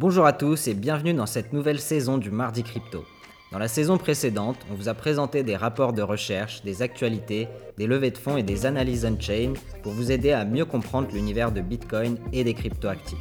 Bonjour 0.00 0.24
à 0.24 0.32
tous 0.32 0.66
et 0.66 0.72
bienvenue 0.72 1.12
dans 1.12 1.26
cette 1.26 1.52
nouvelle 1.52 1.78
saison 1.78 2.16
du 2.16 2.30
Mardi 2.30 2.62
Crypto. 2.62 3.04
Dans 3.52 3.58
la 3.58 3.68
saison 3.68 3.98
précédente, 3.98 4.56
on 4.70 4.74
vous 4.74 4.88
a 4.88 4.94
présenté 4.94 5.42
des 5.42 5.56
rapports 5.56 5.92
de 5.92 6.00
recherche, 6.00 6.62
des 6.62 6.80
actualités, 6.80 7.48
des 7.76 7.86
levées 7.86 8.10
de 8.10 8.16
fonds 8.16 8.38
et 8.38 8.42
des 8.42 8.64
analyses 8.64 9.04
on-chain 9.04 9.52
pour 9.82 9.92
vous 9.92 10.10
aider 10.10 10.32
à 10.32 10.46
mieux 10.46 10.64
comprendre 10.64 11.08
l'univers 11.12 11.52
de 11.52 11.60
Bitcoin 11.60 12.16
et 12.32 12.44
des 12.44 12.54
cryptoactifs. 12.54 13.18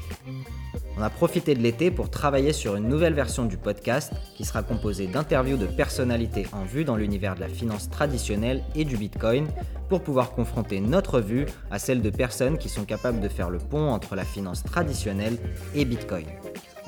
On 0.97 1.01
a 1.01 1.09
profité 1.09 1.53
de 1.53 1.61
l'été 1.61 1.91
pour 1.91 2.09
travailler 2.09 2.53
sur 2.53 2.77
une 2.77 2.87
nouvelle 2.87 3.13
version 3.13 3.43
du 3.43 3.57
podcast 3.57 4.13
qui 4.37 4.45
sera 4.45 4.63
composée 4.63 5.07
d'interviews 5.07 5.57
de 5.57 5.65
personnalités 5.65 6.47
en 6.53 6.63
vue 6.63 6.85
dans 6.85 6.95
l'univers 6.95 7.35
de 7.35 7.41
la 7.41 7.49
finance 7.49 7.89
traditionnelle 7.89 8.63
et 8.75 8.85
du 8.85 8.95
Bitcoin 8.95 9.47
pour 9.89 10.01
pouvoir 10.01 10.31
confronter 10.31 10.79
notre 10.79 11.19
vue 11.19 11.45
à 11.71 11.79
celle 11.79 12.01
de 12.01 12.09
personnes 12.09 12.57
qui 12.57 12.69
sont 12.69 12.85
capables 12.85 13.19
de 13.19 13.27
faire 13.27 13.49
le 13.49 13.57
pont 13.57 13.89
entre 13.89 14.15
la 14.15 14.23
finance 14.23 14.63
traditionnelle 14.63 15.37
et 15.75 15.83
Bitcoin. 15.83 16.25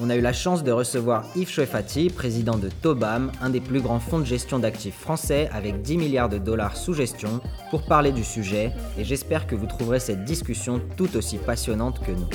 On 0.04 0.10
a 0.10 0.16
eu 0.16 0.22
la 0.22 0.34
chance 0.34 0.64
de 0.64 0.72
recevoir 0.72 1.26
Yves 1.36 1.52
Chouefati, 1.52 2.10
président 2.10 2.58
de 2.58 2.70
Tobam, 2.70 3.32
un 3.40 3.52
des 3.52 3.62
plus 3.62 3.82
grands 3.82 4.00
fonds 4.00 4.18
de 4.18 4.26
gestion 4.26 4.58
d'actifs 4.58 4.98
français 4.98 5.48
avec 5.54 5.84
10 5.84 5.98
milliards 6.00 6.28
de 6.28 6.40
dollars 6.40 6.76
sous 6.76 6.96
gestion, 6.96 7.40
pour 7.70 7.86
parler 7.86 8.12
du 8.12 8.24
sujet 8.24 8.72
et 8.98 9.04
j'espère 9.04 9.46
que 9.46 9.54
vous 9.54 9.68
trouverez 9.68 10.00
cette 10.00 10.24
discussion 10.24 10.82
tout 10.98 11.16
aussi 11.16 11.38
passionnante 11.38 12.00
que 12.00 12.14
nous. 12.14 12.30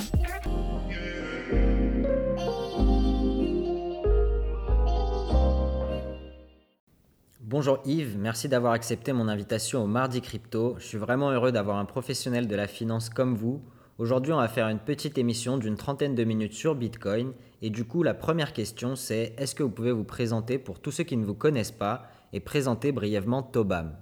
Bonjour 7.41 7.81
Yves, 7.85 8.17
merci 8.17 8.49
d'avoir 8.49 8.75
accepté 8.75 9.13
mon 9.13 9.27
invitation 9.27 9.83
au 9.83 9.89
Mardi 9.89 10.21
Crypto. 10.21 10.77
Je 10.79 10.85
suis 10.85 10.99
vraiment 10.99 11.33
heureux 11.33 11.51
d'avoir 11.51 11.79
un 11.79 11.85
professionnel 11.85 12.47
de 12.47 12.55
la 12.55 12.69
finance 12.69 13.11
comme 13.11 13.35
vous. 13.35 13.61
Aujourd'hui, 13.99 14.35
on 14.35 14.37
va 14.37 14.47
faire 14.47 14.69
une 14.69 14.79
petite 14.79 15.17
émission 15.17 15.57
d'une 15.57 15.77
trentaine 15.77 16.15
de 16.15 16.23
minutes 16.23 16.53
sur 16.53 16.75
Bitcoin. 16.75 17.33
Et 17.63 17.71
du 17.71 17.85
coup, 17.85 18.03
la 18.03 18.15
première 18.15 18.53
question, 18.53 18.97
c'est 18.97 19.35
est-ce 19.39 19.55
que 19.55 19.63
vous 19.63 19.71
pouvez 19.71 19.93
vous 19.93 20.05
présenter 20.05 20.59
pour 20.59 20.81
tous 20.81 20.91
ceux 20.91 21.05
qui 21.05 21.17
ne 21.17 21.25
vous 21.25 21.35
connaissent 21.35 21.73
pas 21.73 22.09
et 22.33 22.41
présenter 22.41 22.93
brièvement 22.93 23.43
Tobam? 23.43 23.97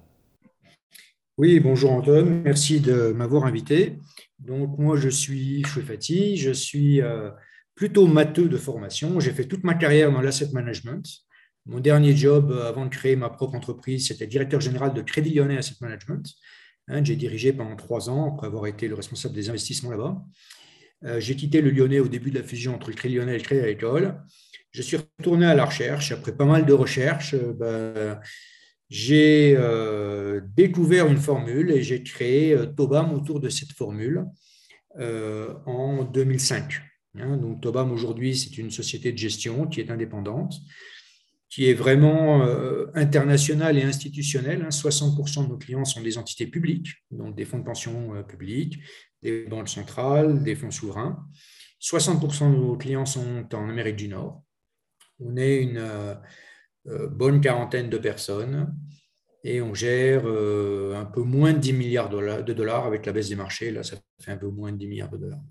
Oui, 1.37 1.59
bonjour 1.59 1.91
Antoine, 1.91 2.41
merci 2.43 2.79
de 2.79 3.11
m'avoir 3.11 3.45
invité. 3.45 3.99
Donc 4.39 4.77
moi, 4.77 4.97
je 4.97 5.09
suis 5.09 5.63
Chouefati, 5.63 6.37
je 6.37 6.51
suis 6.51 7.01
euh, 7.01 7.29
plutôt 7.75 8.07
matheux 8.07 8.47
de 8.47 8.57
formation. 8.57 9.19
J'ai 9.19 9.31
fait 9.31 9.45
toute 9.45 9.63
ma 9.63 9.73
carrière 9.73 10.11
dans 10.11 10.21
l'asset 10.21 10.49
management. 10.53 11.05
Mon 11.65 11.79
dernier 11.79 12.15
job 12.15 12.51
euh, 12.51 12.69
avant 12.69 12.85
de 12.85 12.89
créer 12.89 13.15
ma 13.15 13.29
propre 13.29 13.55
entreprise, 13.55 14.07
c'était 14.07 14.27
directeur 14.27 14.61
général 14.61 14.93
de 14.93 15.01
Crédit 15.01 15.33
Lyonnais 15.33 15.57
Asset 15.57 15.75
Management. 15.81 16.25
Hein, 16.87 17.03
j'ai 17.03 17.15
dirigé 17.15 17.51
pendant 17.51 17.75
trois 17.75 18.09
ans 18.09 18.33
après 18.33 18.47
avoir 18.47 18.67
été 18.67 18.87
le 18.87 18.95
responsable 18.95 19.33
des 19.33 19.49
investissements 19.49 19.91
là-bas. 19.91 20.21
Euh, 21.03 21.19
j'ai 21.19 21.35
quitté 21.35 21.61
le 21.61 21.69
Lyonnais 21.69 21.99
au 21.99 22.07
début 22.07 22.31
de 22.31 22.39
la 22.39 22.43
fusion 22.43 22.75
entre 22.75 22.89
le 22.89 22.95
Crédit 22.95 23.15
Lyonnais 23.15 23.35
et 23.35 23.37
le 23.37 23.43
Crédit 23.43 23.61
Agricole. 23.61 24.21
Je 24.71 24.81
suis 24.81 24.97
retourné 24.97 25.45
à 25.45 25.53
la 25.53 25.65
recherche. 25.65 26.11
Après 26.11 26.35
pas 26.35 26.45
mal 26.45 26.65
de 26.65 26.73
recherches, 26.73 27.33
euh, 27.33 27.53
ben, 27.53 28.19
j'ai 28.89 29.57
découvert 30.55 31.07
une 31.07 31.17
formule 31.17 31.71
et 31.71 31.81
j'ai 31.81 32.03
créé 32.03 32.55
Tobam 32.77 33.13
autour 33.13 33.39
de 33.39 33.49
cette 33.49 33.71
formule 33.71 34.25
en 34.95 36.03
2005. 36.03 36.81
Hein, 37.17 37.37
donc 37.37 37.61
Tobam 37.61 37.91
aujourd'hui, 37.91 38.37
c'est 38.37 38.59
une 38.59 38.69
société 38.69 39.11
de 39.11 39.17
gestion 39.17 39.65
qui 39.65 39.81
est 39.81 39.89
indépendante 39.89 40.53
qui 41.55 41.69
est 41.69 41.73
vraiment 41.73 42.45
euh, 42.45 42.87
international 42.95 43.77
et 43.77 43.83
institutionnel. 43.83 44.67
60% 44.69 45.39
hein. 45.39 45.43
de 45.43 45.47
nos 45.47 45.57
clients 45.57 45.85
sont 45.85 46.01
des 46.01 46.17
entités 46.17 46.47
publiques, 46.47 46.89
donc 47.11 47.33
des 47.33 47.45
fonds 47.45 47.59
de 47.59 47.63
pension 47.63 48.13
euh, 48.13 48.23
publics, 48.23 48.79
des 49.25 49.45
banques 49.45 49.69
centrales, 49.69 50.43
des 50.43 50.55
fonds 50.55 50.71
souverains. 50.71 51.25
60% 51.81 52.51
de 52.51 52.57
nos 52.57 52.77
clients 52.77 53.05
sont 53.05 53.45
en 53.53 53.69
Amérique 53.69 53.97
du 53.97 54.07
Nord. 54.07 54.43
On 55.19 55.35
est 55.37 55.61
une 55.61 55.77
euh, 55.77 57.07
bonne 57.07 57.41
quarantaine 57.41 57.89
de 57.89 57.97
personnes 57.97 58.73
et 59.43 59.61
on 59.61 59.73
gère 59.73 60.25
un 60.25 61.05
peu 61.05 61.21
moins 61.21 61.53
de 61.53 61.59
10 61.59 61.73
milliards 61.73 62.09
de 62.09 62.53
dollars 62.53 62.85
avec 62.85 63.05
la 63.05 63.11
baisse 63.11 63.29
des 63.29 63.35
marchés. 63.35 63.71
Là, 63.71 63.83
ça 63.83 63.97
fait 64.19 64.31
un 64.31 64.37
peu 64.37 64.47
moins 64.47 64.71
de 64.71 64.77
10 64.77 64.87
milliards 64.87 65.09
de 65.09 65.17
dollars. 65.17 65.41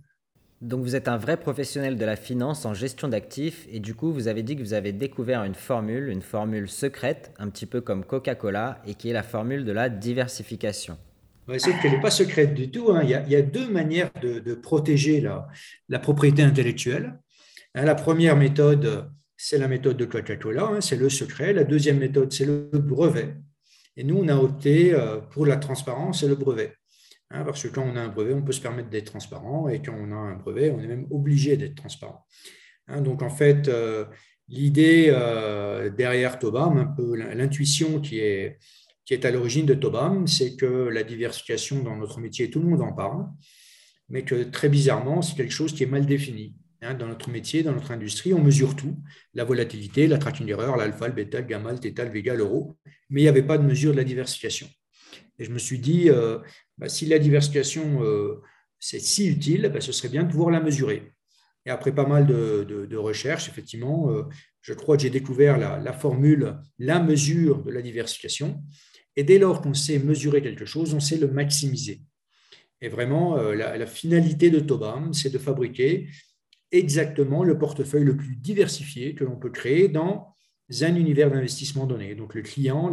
Donc 0.65 0.83
vous 0.83 0.97
êtes 0.97 1.09
un 1.09 1.19
vrai 1.19 1.37
professionnel 1.37 1.99
de 1.99 2.05
la 2.07 2.17
finance 2.17 2.65
en 2.65 2.73
gestion 2.73 3.09
d'actifs 3.09 3.67
et 3.71 3.81
du 3.81 3.95
coup 3.95 4.13
vous 4.13 4.29
avez 4.29 4.43
dit 4.43 4.57
que 4.57 4.63
vous 4.63 4.73
avez 4.73 4.93
découvert 4.93 5.45
une 5.45 5.55
formule, 5.55 6.09
une 6.09 6.23
formule 6.23 6.71
secrète, 6.71 7.35
un 7.39 7.51
petit 7.51 7.67
peu 7.67 7.83
comme 7.83 8.03
Coca-Cola 8.03 8.81
et 8.87 8.95
qui 8.95 9.11
est 9.11 9.13
la 9.13 9.23
formule 9.23 9.67
de 9.67 9.73
la 9.73 9.91
diversification. 9.91 10.97
C'est 11.59 11.79
qu'elle 11.81 11.93
n'est 11.93 12.01
pas 12.01 12.11
secrète 12.11 12.55
du 12.55 12.71
tout. 12.71 12.91
Hein. 12.93 13.03
Il, 13.03 13.11
y 13.11 13.37
a, 13.37 13.43
deux 13.43 13.69
manières 13.69 14.11
de, 14.23 14.55
protéger 14.55 15.21
la, 15.21 15.99
propriété 15.99 16.43
intellectuelle. 16.43 17.19
Hein, 17.75 17.85
la 17.85 17.95
première 17.95 18.37
méthode, 18.37 19.11
c'est 19.37 19.59
la 19.59 19.69
méthode 19.69 19.97
de 19.97 20.05
Coca-Cola, 20.05 20.65
hein, 20.65 20.81
c'est 20.81 20.97
le 20.97 21.09
secret. 21.09 21.53
La 21.53 21.65
deuxième 21.65 21.99
méthode, 21.99 22.33
c'est 22.33 22.47
le 22.47 22.71
brevet. 22.73 23.35
Et 23.97 24.05
nous, 24.05 24.17
on 24.17 24.29
a 24.29 24.37
opté 24.37 24.95
euh, 24.95 25.19
pour 25.19 25.47
la 25.47 25.57
transparence 25.57 26.23
et 26.23 26.29
le 26.29 26.35
brevet. 26.35 26.75
Parce 27.31 27.65
que 27.65 27.69
quand 27.69 27.83
on 27.83 27.97
a 27.97 28.01
un 28.01 28.09
brevet, 28.09 28.33
on 28.33 28.43
peut 28.43 28.53
se 28.53 28.61
permettre 28.61 28.91
d'être 28.91 29.07
transparent, 29.07 29.69
et 29.69 29.83
quand 29.83 29.97
on 29.99 30.13
a 30.13 30.15
un 30.15 30.35
brevet, 30.37 30.71
on 30.71 30.81
est 30.81 30.87
même 30.87 31.07
obligé 31.11 31.57
d'être 31.57 31.75
transparent. 31.75 32.25
Donc 33.01 33.23
en 33.23 33.31
fait, 33.31 33.67
euh, 33.67 34.05
l'idée 34.49 35.07
euh, 35.09 35.91
derrière 35.91 36.39
Tobam, 36.39 36.77
un 36.77 36.85
peu 36.85 37.17
l'intuition 37.17 38.01
qui 38.01 38.21
est, 38.21 38.59
qui 39.05 39.15
est 39.15 39.25
à 39.25 39.31
l'origine 39.31 39.67
de 39.67 39.75
Tobam, 39.75 40.27
c'est 40.27 40.57
que 40.57 40.67
la 40.67 41.03
diversification 41.03 41.83
dans 41.83 41.97
notre 41.97 42.21
métier, 42.21 42.51
tout 42.51 42.61
le 42.61 42.69
monde 42.69 42.81
en 42.81 42.93
parle, 42.93 43.27
mais 44.09 44.25
que 44.25 44.45
très 44.45 44.69
bizarrement, 44.69 45.23
c'est 45.23 45.37
quelque 45.37 45.53
chose 45.53 45.73
qui 45.75 45.83
est 45.83 45.87
mal 45.87 46.07
défini. 46.07 46.55
Hein, 46.83 46.95
dans 46.95 47.07
notre 47.07 47.31
métier, 47.31 47.63
dans 47.63 47.73
notre 47.73 47.93
industrie, 47.93 48.35
on 48.35 48.43
mesure 48.43 48.77
tout, 48.77 48.97
la 49.33 49.45
volatilité, 49.45 50.07
la 50.07 50.19
tracking 50.19 50.49
erreur, 50.49 50.77
l'alpha, 50.77 51.09
le 51.09 51.15
bêta, 51.15 51.41
le 51.41 51.47
gamma, 51.47 51.73
le 51.73 51.79
θ, 51.79 52.05
le 52.05 52.11
vega, 52.11 52.35
l'euro, 52.35 52.77
mais 53.09 53.23
il 53.23 53.25
n'y 53.25 53.29
avait 53.29 53.43
pas 53.43 53.57
de 53.57 53.65
mesure 53.65 53.93
de 53.93 53.97
la 53.97 54.05
diversification. 54.05 54.69
Et 55.39 55.45
je 55.45 55.51
me 55.51 55.59
suis 55.59 55.79
dit, 55.79 56.11
euh, 56.11 56.39
bah, 56.79 56.89
si 56.89 57.07
la 57.07 57.19
diversification 57.19 58.03
euh, 58.03 58.41
c'est 58.79 59.01
si 59.01 59.29
utile, 59.29 59.71
bah, 59.73 59.81
ce 59.81 59.93
serait 59.93 60.11
bien 60.11 60.25
de 60.25 60.31
pouvoir 60.31 60.51
la 60.51 60.61
mesurer. 60.61 61.15
Et 61.65 61.71
après 61.71 61.95
pas 61.95 62.07
mal 62.07 62.27
de, 62.27 62.97
recherches, 62.97 63.49
effectivement, 63.49 64.11
euh, 64.11 64.25
je 64.61 64.75
crois 64.75 64.99
que 64.99 65.03
j'ai 65.03 65.11
découvert 65.11 65.57
la, 65.57 65.93
formule, 65.95 66.59
la 66.79 67.01
mesure 67.01 67.63
de 67.65 67.71
la 67.71 67.81
diversification. 67.81 68.63
Et 69.17 69.25
dès 69.25 69.39
lors 69.39 69.61
qu'on 69.61 69.75
sait 69.75 69.99
mesurer 69.99 70.43
quelque 70.43 70.65
chose, 70.65 70.95
on 70.95 71.01
sait 71.01 71.19
le 71.19 71.29
maximiser. 71.29 72.01
Et 72.81 72.89
vraiment, 72.89 73.37
la, 73.37 73.79
la 73.79 73.87
finalité 73.87 74.51
de 74.51 74.61
Tobam, 74.61 75.15
c'est 75.15 75.31
de 75.31 75.39
fabriquer 75.39 76.09
exactement 76.73 77.45
le 77.45 77.57
portefeuille 77.57 78.05
le 78.05 78.17
plus 78.17 78.37
diversifié 78.37 79.15
que 79.15 79.25
l'on 79.25 79.37
peut 79.37 79.51
créer 79.51 79.89
dans 79.89 80.35
un 80.81 80.95
univers 80.97 81.31
d'investissement 81.31 81.87
donné. 81.87 82.15
Donc 82.15 82.35
le 82.35 82.43
client, 82.43 82.93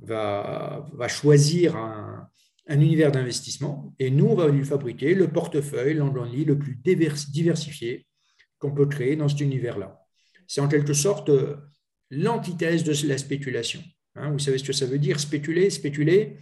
va, 0.00 1.08
choisir 1.08 1.76
un, 1.76 2.28
un 2.68 2.80
univers 2.80 3.12
d'investissement 3.12 3.94
et 3.98 4.10
nous, 4.10 4.26
on 4.26 4.34
va 4.34 4.48
lui 4.48 4.64
fabriquer 4.64 5.14
le 5.14 5.28
portefeuille, 5.28 5.94
l'endonnie 5.94 6.44
le 6.44 6.58
plus 6.58 6.76
diversifié 6.76 8.06
qu'on 8.58 8.72
peut 8.72 8.86
créer 8.86 9.16
dans 9.16 9.28
cet 9.28 9.40
univers-là. 9.40 10.00
C'est 10.46 10.60
en 10.60 10.68
quelque 10.68 10.94
sorte 10.94 11.30
l'antithèse 12.10 12.84
de 12.84 13.08
la 13.08 13.18
spéculation. 13.18 13.82
Hein. 14.16 14.30
vous 14.30 14.38
savez 14.38 14.58
ce 14.58 14.64
que 14.64 14.72
ça 14.72 14.86
veut 14.86 14.98
dire, 14.98 15.20
spéculer 15.20 15.70
Spéculer, 15.70 16.38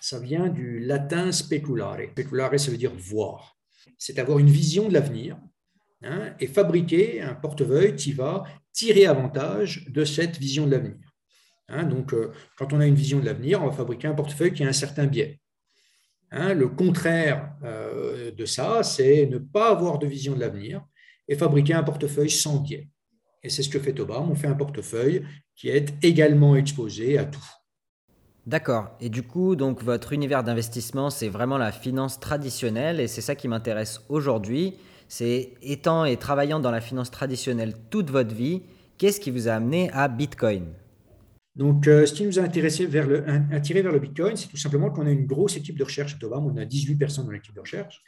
ça 0.00 0.18
vient 0.18 0.48
du 0.48 0.80
latin 0.80 1.32
speculare. 1.32 1.98
Speculare, 2.12 2.58
ça 2.58 2.70
veut 2.70 2.76
dire 2.76 2.92
voir. 2.94 3.56
C'est 3.98 4.18
avoir 4.18 4.38
une 4.38 4.50
vision 4.50 4.88
de 4.88 4.94
l'avenir 4.94 5.38
hein, 6.02 6.34
et 6.40 6.46
fabriquer 6.46 7.20
un 7.20 7.34
portefeuille 7.34 7.94
qui 7.94 8.12
va 8.12 8.44
tirer 8.72 9.06
avantage 9.06 9.86
de 9.88 10.04
cette 10.04 10.38
vision 10.38 10.66
de 10.66 10.72
l'avenir. 10.72 11.12
Hein, 11.68 11.84
donc, 11.84 12.12
euh, 12.12 12.32
quand 12.56 12.72
on 12.72 12.80
a 12.80 12.86
une 12.86 12.94
vision 12.94 13.20
de 13.20 13.26
l'avenir, 13.26 13.62
on 13.62 13.66
va 13.66 13.72
fabriquer 13.72 14.08
un 14.08 14.14
portefeuille 14.14 14.52
qui 14.52 14.64
a 14.64 14.68
un 14.68 14.72
certain 14.72 15.06
biais. 15.06 15.40
Le 16.32 16.66
contraire 16.66 17.54
euh, 17.62 18.30
de 18.30 18.44
ça, 18.46 18.82
c'est 18.82 19.26
ne 19.26 19.36
pas 19.36 19.70
avoir 19.70 19.98
de 19.98 20.06
vision 20.06 20.34
de 20.34 20.40
l'avenir 20.40 20.82
et 21.28 21.36
fabriquer 21.36 21.74
un 21.74 21.82
portefeuille 21.82 22.30
sans 22.30 22.60
biais. 22.60 22.88
Et 23.42 23.50
c'est 23.50 23.62
ce 23.62 23.68
que 23.68 23.78
fait 23.78 23.98
Obama. 23.98 24.26
On 24.30 24.34
fait 24.34 24.46
un 24.46 24.54
portefeuille 24.54 25.24
qui 25.56 25.68
est 25.68 25.92
également 26.02 26.56
exposé 26.56 27.18
à 27.18 27.24
tout. 27.24 27.44
D'accord. 28.46 28.90
Et 29.00 29.08
du 29.08 29.22
coup, 29.22 29.54
donc 29.54 29.82
votre 29.82 30.12
univers 30.12 30.42
d'investissement, 30.42 31.10
c'est 31.10 31.28
vraiment 31.28 31.58
la 31.58 31.70
finance 31.70 32.18
traditionnelle 32.18 32.98
et 32.98 33.06
c'est 33.06 33.20
ça 33.20 33.36
qui 33.36 33.46
m'intéresse 33.46 34.00
aujourd'hui. 34.08 34.74
C'est 35.08 35.54
étant 35.62 36.04
et 36.04 36.16
travaillant 36.16 36.58
dans 36.58 36.70
la 36.70 36.80
finance 36.80 37.10
traditionnelle 37.10 37.74
toute 37.90 38.10
votre 38.10 38.34
vie, 38.34 38.62
qu'est-ce 38.98 39.20
qui 39.20 39.30
vous 39.30 39.48
a 39.48 39.52
amené 39.52 39.90
à 39.92 40.08
Bitcoin? 40.08 40.64
Donc, 41.54 41.86
euh, 41.86 42.06
ce 42.06 42.14
qui 42.14 42.24
nous 42.24 42.38
a 42.38 42.42
intéressé 42.42 42.86
vers 42.86 43.06
le, 43.06 43.24
attiré 43.52 43.82
vers 43.82 43.92
le 43.92 43.98
Bitcoin, 43.98 44.36
c'est 44.36 44.48
tout 44.48 44.56
simplement 44.56 44.90
qu'on 44.90 45.06
a 45.06 45.10
une 45.10 45.26
grosse 45.26 45.56
équipe 45.56 45.76
de 45.76 45.84
recherche 45.84 46.14
à 46.14 46.18
Tobam. 46.18 46.46
On 46.46 46.56
a 46.56 46.64
18 46.64 46.96
personnes 46.96 47.26
dans 47.26 47.32
l'équipe 47.32 47.54
de 47.54 47.60
recherche. 47.60 48.02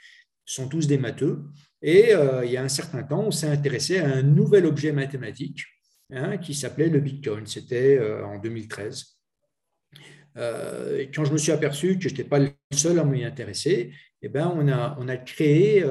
Ce 0.47 0.57
sont 0.57 0.69
tous 0.69 0.87
des 0.87 0.99
matheux. 0.99 1.45
Et 1.87 2.15
euh, 2.15 2.47
il 2.47 2.51
y 2.51 2.57
a 2.57 2.63
un 2.63 2.69
certain 2.71 3.03
temps, 3.03 3.25
on 3.27 3.31
s'est 3.31 3.47
intéressé 3.47 3.99
à 3.99 4.09
un 4.09 4.23
nouvel 4.23 4.65
objet 4.65 4.91
mathématique 4.91 5.67
hein, 6.11 6.39
qui 6.39 6.55
s'appelait 6.55 6.89
le 6.89 6.99
Bitcoin. 6.99 7.47
C'était 7.47 7.99
euh, 7.99 8.25
en 8.25 8.39
2013. 8.39 9.05
euh, 10.39 11.05
quand 11.15 11.27
je 11.27 11.33
me 11.33 11.37
suis 11.37 11.53
aperçu 11.53 11.99
que 11.99 12.05
je 12.05 12.09
n'étais 12.09 12.25
pas 12.25 12.39
le 12.39 12.53
seul 12.73 12.99
à 12.99 13.05
m'y 13.05 13.23
intéresser, 13.23 13.93
eh 14.23 14.31
ben, 14.31 14.51
on, 14.57 14.67
a, 14.69 14.97
on 14.99 15.09
a 15.09 15.19
créé 15.19 15.85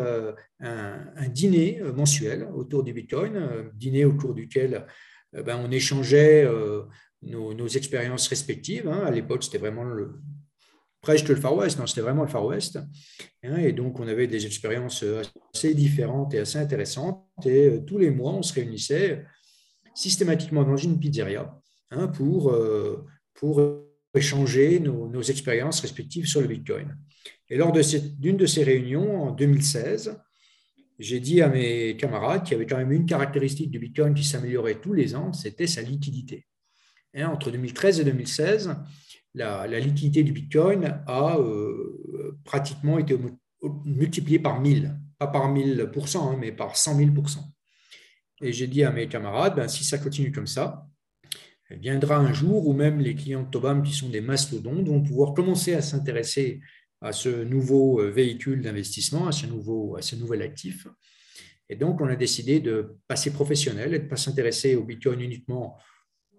un, 0.60 1.28
dîner 1.30 1.80
mensuel 1.96 2.48
autour 2.56 2.84
du 2.84 2.92
Bitcoin, 2.92 3.70
dîner 3.76 4.06
au 4.06 4.14
cours 4.14 4.34
duquel 4.34 4.88
ben, 5.32 5.62
on 5.64 5.70
échangeait 5.70 6.50
nos, 7.22 7.68
expériences 7.68 8.28
respectives. 8.30 8.88
Hein. 8.88 9.04
À 9.06 9.12
l'époque, 9.12 9.44
c'était 9.44 9.60
vraiment 9.60 9.84
le, 9.84 10.20
presque 11.04 11.28
le 11.28 11.36
Far 11.36 11.56
West, 11.56 11.78
non, 11.78 11.86
c'était 11.86 12.02
vraiment 12.02 12.24
le 12.24 12.30
Far 12.30 12.46
West. 12.46 12.80
Hein. 13.44 13.58
Et 13.58 13.74
donc, 13.74 14.00
on 14.00 14.08
avait 14.08 14.26
des 14.26 14.48
expériences 14.48 15.06
assez 15.54 15.76
différentes 15.76 16.34
et 16.34 16.40
assez 16.40 16.58
intéressantes. 16.58 17.24
Et 17.46 17.82
tous 17.86 18.00
les 18.00 18.10
mois, 18.10 18.34
on 18.34 18.42
se 18.42 18.54
réunissait 18.54 19.24
systématiquement 19.94 20.64
dans 20.64 20.78
une 20.78 20.98
pizzeria 21.00 21.56
hein, 21.92 22.08
pour, 22.08 22.58
pour 23.36 23.84
échanger 24.16 24.80
nos, 24.80 25.22
expériences 25.22 25.82
respectives 25.82 26.28
sur 26.28 26.42
le 26.42 26.48
Bitcoin. 26.48 26.98
Et 27.50 27.58
lors 27.58 27.72
d'une 27.72 28.38
de, 28.38 28.46
ces 28.46 28.64
réunions, 28.64 29.24
en 29.24 29.32
2016, 29.32 30.20
j'ai 31.00 31.20
dit 31.20 31.42
à 31.42 31.50
mes 31.50 31.98
camarades 31.98 32.44
qu'il 32.44 32.54
y 32.54 32.56
avait 32.56 32.68
quand 32.68 32.78
même 32.78 32.92
une 32.92 33.06
caractéristique 33.06 33.72
du 33.72 33.80
Bitcoin 33.80 34.14
qui 34.14 34.24
s'améliorait 34.24 34.80
tous 34.80 34.94
les 34.94 35.16
ans, 35.16 35.34
c'était 35.34 35.68
sa 35.68 35.82
liquidité. 35.82 36.46
Entre 37.16 37.52
2013 37.52 38.00
et 38.00 38.04
2016, 38.06 38.76
la, 39.34 39.80
liquidité 39.80 40.24
du 40.24 40.32
Bitcoin 40.32 41.02
a 41.08 41.38
euh, 41.38 42.38
pratiquement 42.44 43.00
été 43.00 43.18
multipliée 43.86 44.40
par 44.40 44.60
1000, 44.60 44.98
pas 45.18 45.28
par 45.28 45.54
1000%, 45.54 46.18
hein, 46.18 46.38
mais 46.40 46.52
par 46.52 46.78
100 46.78 47.00
000%. 47.00 47.40
Et 48.42 48.54
j'ai 48.54 48.68
dit 48.68 48.84
à 48.84 48.92
mes 48.92 49.08
camarades, 49.08 49.56
ben, 49.56 49.68
si 49.68 49.84
ça 49.84 49.98
continue 49.98 50.32
comme 50.32 50.48
ça, 50.48 50.86
il 51.72 51.80
viendra 51.80 52.18
un 52.18 52.34
jour 52.34 52.68
où 52.68 52.74
même 52.74 53.00
les 53.00 53.16
clients 53.16 53.44
de 53.44 53.50
Tobam, 53.50 53.82
qui 53.84 53.94
sont 53.94 54.10
des 54.10 54.22
mastodontes, 54.22 54.88
vont 54.88 55.02
pouvoir 55.02 55.34
commencer 55.34 55.74
à 55.74 55.82
s'intéresser 55.82 56.60
à 57.02 57.12
ce 57.12 57.44
nouveau 57.44 58.02
euh, 58.02 58.12
véhicule 58.12 58.62
d'investissement, 58.62 59.28
à 59.28 59.32
ce, 59.32 59.48
nouveau, 59.48 59.96
à 59.98 60.02
ce 60.02 60.16
nouvel 60.16 60.42
actif. 60.42 60.88
Et 61.70 61.76
donc, 61.76 62.02
on 62.02 62.08
a 62.08 62.16
décidé 62.16 62.60
de 62.60 62.98
passer 63.08 63.32
professionnel 63.32 63.94
et 63.94 64.00
de 64.00 64.04
ne 64.04 64.10
pas 64.10 64.18
s'intéresser 64.18 64.76
au 64.76 64.84
Bitcoin 64.84 65.22
uniquement 65.22 65.78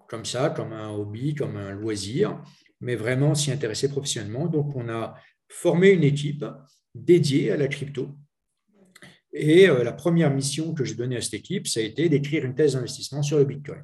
comme 0.08 0.24
ça, 0.24 0.50
comme 0.50 0.72
un 0.72 0.90
hobby, 0.90 1.34
comme 1.34 1.56
un 1.56 1.72
loisir, 1.72 2.40
mais 2.84 2.96
vraiment 2.96 3.34
s'y 3.34 3.50
intéresser 3.50 3.88
professionnellement. 3.88 4.46
Donc, 4.46 4.76
on 4.76 4.88
a 4.88 5.14
formé 5.48 5.90
une 5.90 6.04
équipe 6.04 6.44
dédiée 6.94 7.50
à 7.50 7.56
la 7.56 7.66
crypto. 7.66 8.10
Et 9.32 9.68
euh, 9.68 9.82
la 9.82 9.92
première 9.92 10.32
mission 10.32 10.74
que 10.74 10.84
j'ai 10.84 10.94
donnée 10.94 11.16
à 11.16 11.22
cette 11.22 11.34
équipe, 11.34 11.66
ça 11.66 11.80
a 11.80 11.82
été 11.82 12.08
d'écrire 12.08 12.44
une 12.44 12.54
thèse 12.54 12.74
d'investissement 12.74 13.22
sur 13.22 13.38
le 13.38 13.44
Bitcoin. 13.44 13.82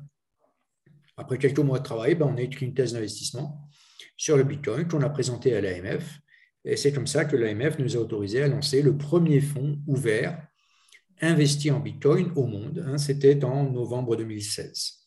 Après 1.17 1.39
quelques 1.39 1.59
mois 1.59 1.79
de 1.79 1.85
travail, 1.85 2.15
ben, 2.15 2.27
on 2.27 2.37
a 2.37 2.43
écrit 2.43 2.67
une 2.67 2.75
thèse 2.75 2.93
d'investissement 2.93 3.69
sur 4.17 4.37
le 4.37 4.45
Bitcoin 4.45 4.87
qu'on 4.87 5.01
a 5.01 5.09
présenté 5.09 5.57
à 5.57 5.63
l'AMF. 5.63 6.21
Et 6.67 6.77
c'est 6.77 6.93
comme 6.93 7.07
ça 7.07 7.25
que 7.25 7.37
l'AMF 7.37 7.79
nous 7.79 7.97
a 7.97 8.01
autorisé 8.01 8.43
à 8.43 8.49
lancer 8.49 8.83
le 8.83 8.97
premier 8.97 9.41
fonds 9.41 9.79
ouvert 9.87 10.47
investi 11.23 11.71
en 11.71 11.81
Bitcoin 11.81 12.33
au 12.37 12.47
monde. 12.47 12.85
Hein. 12.87 12.99
C'était 12.99 13.43
en 13.45 13.71
novembre 13.71 14.17
2016. 14.17 15.00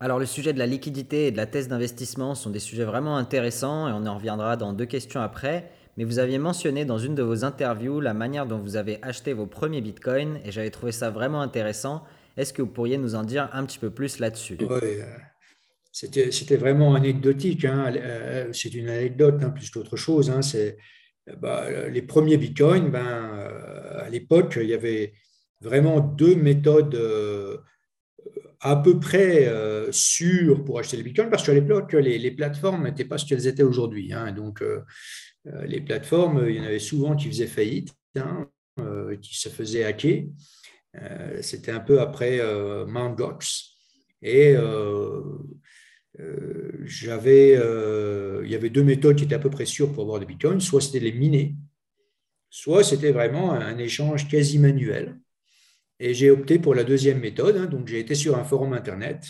Alors 0.00 0.18
le 0.18 0.26
sujet 0.26 0.52
de 0.52 0.58
la 0.58 0.66
liquidité 0.66 1.26
et 1.26 1.30
de 1.30 1.36
la 1.36 1.46
thèse 1.46 1.68
d'investissement 1.68 2.34
sont 2.34 2.50
des 2.50 2.60
sujets 2.60 2.84
vraiment 2.84 3.16
intéressants 3.16 3.88
et 3.88 3.92
on 3.92 4.06
en 4.06 4.14
reviendra 4.14 4.56
dans 4.56 4.72
deux 4.72 4.86
questions 4.86 5.20
après. 5.20 5.70
Mais 5.96 6.04
vous 6.04 6.20
aviez 6.20 6.38
mentionné 6.38 6.84
dans 6.84 6.98
une 6.98 7.16
de 7.16 7.22
vos 7.22 7.44
interviews 7.44 8.00
la 8.00 8.14
manière 8.14 8.46
dont 8.46 8.58
vous 8.58 8.76
avez 8.76 8.98
acheté 9.02 9.32
vos 9.32 9.46
premiers 9.46 9.80
bitcoins 9.80 10.38
et 10.44 10.52
j'avais 10.52 10.70
trouvé 10.70 10.92
ça 10.92 11.10
vraiment 11.10 11.40
intéressant 11.40 12.04
est-ce 12.38 12.52
que 12.52 12.62
vous 12.62 12.68
pourriez 12.68 12.98
nous 12.98 13.16
en 13.16 13.24
dire 13.24 13.50
un 13.52 13.66
petit 13.66 13.80
peu 13.80 13.90
plus 13.90 14.20
là-dessus? 14.20 14.56
Oui, 14.60 14.68
euh, 14.70 16.30
c'était 16.30 16.56
vraiment 16.56 16.94
anecdotique. 16.94 17.64
Hein. 17.64 17.92
Euh, 17.96 18.52
c'est 18.52 18.72
une 18.74 18.88
anecdote 18.88 19.42
hein, 19.42 19.50
plus 19.50 19.68
qu'autre 19.70 19.96
chose. 19.96 20.30
Hein. 20.30 20.40
C'est 20.40 20.78
bah, 21.40 21.66
les 21.88 22.02
premiers 22.02 22.36
bitcoins. 22.36 22.90
Ben, 22.90 23.04
euh, 23.04 24.04
à 24.04 24.08
l'époque, 24.08 24.56
il 24.62 24.68
y 24.68 24.74
avait 24.74 25.14
vraiment 25.60 25.98
deux 25.98 26.36
méthodes 26.36 26.96
à 28.60 28.76
peu 28.76 28.98
près 28.98 29.52
sûres 29.92 30.64
pour 30.64 30.78
acheter 30.78 30.96
les 30.96 31.02
bitcoins, 31.02 31.30
parce 31.30 31.44
qu'à 31.44 31.54
l'époque, 31.54 31.92
les, 31.92 32.30
plateformes 32.30 32.84
n'étaient 32.84 33.04
pas 33.04 33.18
ce 33.18 33.26
qu'elles 33.26 33.46
étaient 33.46 33.62
aujourd'hui. 33.62 34.12
Donc, 34.34 34.62
les 35.44 35.80
plateformes, 35.80 36.44
il 36.48 36.56
y 36.56 36.60
en 36.60 36.64
avait 36.64 36.78
souvent 36.78 37.14
qui 37.14 37.28
faisaient 37.28 37.46
faillite, 37.46 37.94
qui 39.22 39.38
se 39.38 39.48
faisaient 39.48 39.84
hacker. 39.84 40.24
Euh, 40.96 41.38
c'était 41.42 41.70
un 41.70 41.80
peu 41.80 42.00
après 42.00 42.40
euh, 42.40 42.86
Mount 42.86 43.14
Gox. 43.14 43.76
Et 44.22 44.54
euh, 44.56 45.22
j'avais, 46.84 47.52
il 47.52 48.50
y 48.50 48.54
avait 48.54 48.70
deux 48.70 48.82
méthodes 48.82 49.16
qui 49.16 49.24
étaient 49.24 49.34
à 49.34 49.40
peu 49.40 49.50
près 49.50 49.66
sûres 49.66 49.92
pour 49.92 50.02
avoir 50.02 50.18
des 50.18 50.26
bitcoins. 50.26 50.60
Soit 50.60 50.80
c'était 50.80 51.00
les 51.00 51.12
miner, 51.12 51.54
soit 52.50 52.82
c'était 52.82 53.12
vraiment 53.12 53.52
un 53.52 53.78
échange 53.78 54.28
quasi 54.28 54.58
manuel. 54.58 55.18
Et 56.00 56.14
j'ai 56.14 56.30
opté 56.30 56.58
pour 56.58 56.74
la 56.74 56.84
deuxième 56.84 57.20
méthode. 57.20 57.56
Hein. 57.56 57.66
donc 57.66 57.88
j'ai 57.88 57.98
été 57.98 58.14
sur 58.14 58.36
un 58.36 58.44
forum 58.44 58.72
internet. 58.72 59.24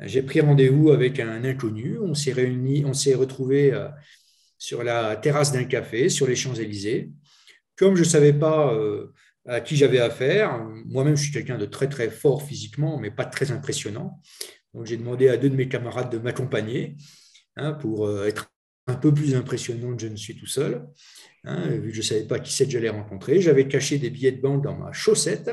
J'ai 0.00 0.22
pris 0.22 0.40
rendez-vous 0.40 0.90
avec 0.90 1.20
un 1.20 1.44
inconnu. 1.44 1.98
On 1.98 2.14
s'est 2.14 2.32
réunis, 2.32 2.84
on 2.84 2.92
s'est 2.92 3.14
retrouvé 3.14 3.72
sur 4.58 4.82
la 4.82 5.16
terrasse 5.16 5.52
d'un 5.52 5.64
café 5.64 6.08
sur 6.10 6.26
les 6.26 6.36
Champs-Élysées. 6.36 7.10
Comme 7.76 7.94
je 7.94 8.02
ne 8.02 8.06
savais 8.06 8.34
pas 8.34 8.74
à 9.48 9.60
qui 9.60 9.76
j'avais 9.76 10.00
affaire. 10.00 10.58
Moi-même, 10.86 11.16
je 11.16 11.24
suis 11.24 11.32
quelqu'un 11.32 11.58
de 11.58 11.66
très 11.66 11.88
très 11.88 12.10
fort 12.10 12.42
physiquement, 12.42 12.98
mais 12.98 13.10
pas 13.10 13.24
très 13.24 13.50
impressionnant. 13.50 14.20
Donc 14.74 14.86
j'ai 14.86 14.96
demandé 14.96 15.28
à 15.28 15.36
deux 15.36 15.50
de 15.50 15.56
mes 15.56 15.68
camarades 15.68 16.10
de 16.10 16.18
m'accompagner 16.18 16.96
hein, 17.56 17.72
pour 17.72 18.06
euh, 18.06 18.26
être 18.26 18.52
un 18.86 18.94
peu 18.94 19.12
plus 19.12 19.34
impressionnant 19.34 19.96
que 19.96 20.02
je 20.02 20.08
ne 20.08 20.16
suis 20.16 20.36
tout 20.36 20.46
seul. 20.46 20.86
Hein, 21.44 21.68
vu 21.68 21.88
que 21.88 21.94
je 21.94 22.00
ne 22.00 22.04
savais 22.04 22.26
pas 22.26 22.38
qui 22.38 22.52
c'est 22.52 22.66
que 22.66 22.72
j'allais 22.72 22.90
rencontrer. 22.90 23.40
J'avais 23.40 23.68
caché 23.68 23.98
des 23.98 24.10
billets 24.10 24.32
de 24.32 24.40
banque 24.40 24.64
dans 24.64 24.76
ma 24.76 24.92
chaussette. 24.92 25.50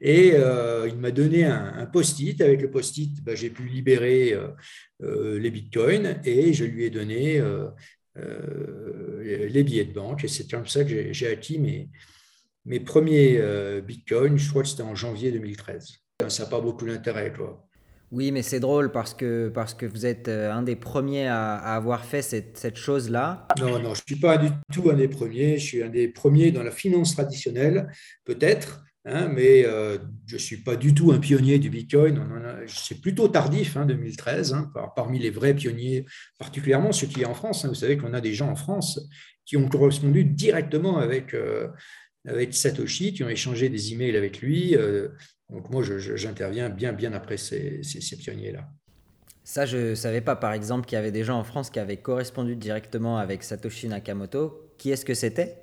Et 0.00 0.32
euh, 0.34 0.88
il 0.88 0.96
m'a 0.96 1.10
donné 1.10 1.44
un, 1.44 1.86
post-it. 1.86 2.40
Avec 2.40 2.60
le 2.60 2.70
post-it, 2.70 3.22
bah, 3.22 3.34
j'ai 3.34 3.50
pu 3.50 3.64
libérer 3.64 4.36
euh, 5.02 5.38
les 5.38 5.50
bitcoins 5.50 6.20
et 6.24 6.52
je 6.52 6.64
lui 6.64 6.84
ai 6.84 6.90
donné 6.90 7.42
les 8.16 9.62
billets 9.62 9.84
de 9.84 9.92
banque. 9.92 10.24
Et 10.24 10.28
c'est 10.28 10.50
comme 10.50 10.66
ça 10.66 10.84
que 10.84 11.12
j'ai 11.12 11.28
acquis 11.28 11.58
mes, 11.58 11.88
mes 12.66 12.80
premiers 12.80 13.36
euh, 13.38 13.80
bitcoins, 13.80 14.38
je 14.38 14.48
crois 14.48 14.62
que 14.62 14.68
c'était 14.68 14.82
en 14.82 14.94
janvier 14.94 15.30
2013. 15.32 15.98
Ça 16.28 16.44
n'a 16.44 16.48
pas 16.48 16.60
beaucoup 16.60 16.86
d'intérêt, 16.86 17.32
quoi. 17.32 17.66
Oui, 18.10 18.30
mais 18.30 18.42
c'est 18.42 18.60
drôle 18.60 18.92
parce 18.92 19.12
que, 19.12 19.50
parce 19.52 19.74
que 19.74 19.86
vous 19.86 20.06
êtes 20.06 20.28
euh, 20.28 20.52
un 20.52 20.62
des 20.62 20.76
premiers 20.76 21.26
à, 21.26 21.56
avoir 21.56 22.04
fait 22.04 22.22
cette, 22.22 22.56
cette 22.56 22.76
chose-là. 22.76 23.48
Non, 23.58 23.78
non, 23.80 23.94
je 23.94 24.00
ne 24.00 24.06
suis 24.06 24.20
pas 24.20 24.38
du 24.38 24.48
tout 24.72 24.88
un 24.88 24.94
des 24.94 25.08
premiers. 25.08 25.58
Je 25.58 25.66
suis 25.66 25.82
un 25.82 25.88
des 25.88 26.08
premiers 26.08 26.52
dans 26.52 26.62
la 26.62 26.70
finance 26.70 27.14
traditionnelle, 27.14 27.90
peut-être, 28.24 28.84
hein, 29.04 29.28
mais 29.28 29.64
euh, 29.64 29.98
je 30.26 30.34
ne 30.34 30.40
suis 30.40 30.58
pas 30.58 30.76
du 30.76 30.94
tout 30.94 31.12
un 31.12 31.18
pionnier 31.18 31.58
du 31.58 31.70
Bitcoin. 31.70 32.20
C'est 32.66 33.00
plutôt 33.00 33.28
tardif, 33.28 33.76
hein, 33.76 33.86
2013, 33.86 34.52
hein, 34.52 34.72
parmi 34.96 35.18
les 35.18 35.30
vrais 35.30 35.54
pionniers, 35.54 36.04
particulièrement 36.38 36.92
ceux 36.92 37.06
qui 37.06 37.22
sont 37.22 37.30
en 37.30 37.34
France. 37.34 37.64
Hein. 37.64 37.68
vous 37.68 37.74
savez 37.74 37.96
qu'on 37.96 38.14
a 38.14 38.20
des 38.20 38.34
gens 38.34 38.50
en 38.50 38.56
France 38.56 39.00
qui 39.44 39.56
ont 39.56 39.68
correspondu 39.68 40.24
directement 40.24 40.98
avec 40.98 41.34
avec 42.26 42.54
Satoshi, 42.54 43.12
qui 43.12 43.22
ont 43.22 43.28
échangé 43.28 43.68
des 43.68 43.92
emails 43.92 44.16
avec 44.16 44.40
lui. 44.40 44.76
Euh, 44.76 45.08
donc 45.50 45.70
moi, 45.70 45.82
j'interviens 45.82 46.70
bien, 46.70 46.92
bien 46.92 47.12
après 47.12 47.36
ces, 47.36 47.82
pionniers-là. 48.18 48.68
Ça, 49.44 49.66
je 49.66 49.90
ne 49.90 49.94
savais 49.94 50.22
pas, 50.22 50.36
par 50.36 50.52
exemple, 50.52 50.86
qu'il 50.86 50.96
y 50.96 50.98
avait 50.98 51.12
des 51.12 51.22
gens 51.22 51.38
en 51.38 51.44
France 51.44 51.68
qui 51.68 51.78
avaient 51.78 51.98
correspondu 51.98 52.56
directement 52.56 53.18
avec 53.18 53.42
Satoshi 53.42 53.88
Nakamoto. 53.88 54.72
Qui 54.78 54.90
est-ce 54.90 55.04
que 55.04 55.14
c'était? 55.14 55.62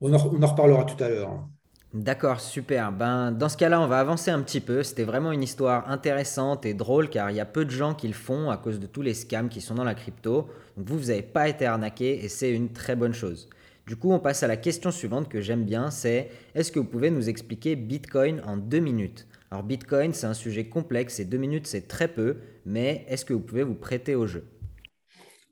On 0.00 0.12
en, 0.14 0.18
reparlera 0.18 0.84
tout 0.84 1.02
à 1.04 1.08
l'heure. 1.10 1.46
D'accord, 1.92 2.40
super. 2.40 2.92
Ben, 2.92 3.32
dans 3.32 3.48
ce 3.48 3.56
cas-là, 3.56 3.80
on 3.80 3.88
va 3.88 3.98
avancer 3.98 4.30
un 4.30 4.40
petit 4.42 4.60
peu. 4.60 4.84
C'était 4.84 5.02
vraiment 5.02 5.32
une 5.32 5.42
histoire 5.42 5.90
intéressante 5.90 6.64
et 6.64 6.72
drôle 6.72 7.10
car 7.10 7.30
il 7.30 7.36
y 7.36 7.40
a 7.40 7.44
peu 7.44 7.64
de 7.64 7.70
gens 7.70 7.94
qui 7.94 8.06
le 8.06 8.14
font 8.14 8.48
à 8.48 8.56
cause 8.56 8.78
de 8.78 8.86
tous 8.86 9.02
les 9.02 9.12
scams 9.12 9.48
qui 9.48 9.60
sont 9.60 9.74
dans 9.74 9.82
la 9.82 9.96
crypto. 9.96 10.48
Donc 10.76 10.88
vous, 10.88 10.98
vous 10.98 11.06
n'avez 11.06 11.22
pas 11.22 11.48
été 11.48 11.66
arnaqué 11.66 12.24
et 12.24 12.28
c'est 12.28 12.52
une 12.52 12.72
très 12.72 12.94
bonne 12.94 13.12
chose. 13.12 13.48
Du 13.88 13.96
coup, 13.96 14.12
on 14.12 14.20
passe 14.20 14.44
à 14.44 14.46
la 14.46 14.56
question 14.56 14.92
suivante 14.92 15.28
que 15.28 15.40
j'aime 15.40 15.64
bien, 15.64 15.90
c'est 15.90 16.30
est-ce 16.54 16.70
que 16.70 16.78
vous 16.78 16.86
pouvez 16.86 17.10
nous 17.10 17.28
expliquer 17.28 17.74
Bitcoin 17.74 18.40
en 18.46 18.56
deux 18.56 18.78
minutes? 18.78 19.26
Alors 19.50 19.64
Bitcoin, 19.64 20.12
c'est 20.12 20.28
un 20.28 20.34
sujet 20.34 20.68
complexe 20.68 21.18
et 21.18 21.24
deux 21.24 21.38
minutes, 21.38 21.66
c'est 21.66 21.88
très 21.88 22.06
peu, 22.06 22.36
mais 22.64 23.04
est-ce 23.08 23.24
que 23.24 23.32
vous 23.32 23.40
pouvez 23.40 23.64
vous 23.64 23.74
prêter 23.74 24.14
au 24.14 24.28
jeu? 24.28 24.44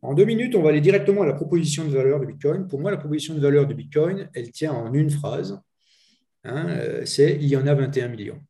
En 0.03 0.15
deux 0.15 0.25
minutes, 0.25 0.55
on 0.55 0.63
va 0.63 0.69
aller 0.69 0.81
directement 0.81 1.23
à 1.23 1.27
la 1.27 1.33
proposition 1.33 1.85
de 1.85 1.91
valeur 1.91 2.21
de 2.21 2.27
Bitcoin. 2.27 2.69
Pour 2.69 2.79
moi, 2.79 2.93
la 2.93 2.97
proposition 2.97 3.35
de 3.35 3.41
valeur 3.41 3.67
de 3.67 3.75
Bitcoin, 3.75 4.31
elle 4.35 4.53
tient 4.53 4.73
en 4.73 4.93
une 4.93 5.11
phrase. 5.11 5.61
Hein, 6.49 6.69
euh, 6.69 7.05
c'est 7.07 7.37
il 7.41 7.47
y 7.47 7.57
en 7.57 7.67
a 7.67 7.75
21 7.75 8.09
millions. 8.09 8.41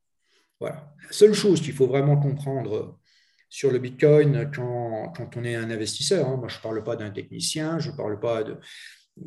Voilà. 0.60 0.94
La 1.04 1.12
seule 1.12 1.34
chose 1.34 1.60
qu'il 1.60 1.72
faut 1.72 1.86
vraiment 1.86 2.16
comprendre 2.16 2.98
sur 3.48 3.70
le 3.70 3.78
Bitcoin 3.78 4.50
quand, 4.54 5.36
on 5.36 5.44
est 5.44 5.54
un 5.54 5.70
investisseur, 5.70 6.28
hein, 6.28 6.36
moi 6.36 6.48
je 6.48 6.58
ne 6.58 6.62
parle 6.62 6.84
pas 6.84 6.96
d'un 6.96 7.10
technicien, 7.10 7.78
je 7.78 7.90
ne 7.90 7.96
parle 7.96 8.20
pas 8.20 8.44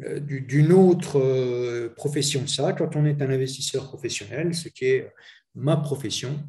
euh, 0.04 0.20
d'une 0.20 0.72
autre 0.72 1.20
euh, 1.20 1.94
profession 1.96 2.42
de 2.44 2.50
ça. 2.50 2.74
Quand 2.74 2.96
on 2.96 3.06
est 3.06 3.22
un 3.22 3.30
investisseur 3.30 3.88
professionnel, 3.88 4.54
ce 4.54 4.70
qui 4.70 4.86
est 4.86 5.12
ma 5.56 5.78
profession, 5.78 6.40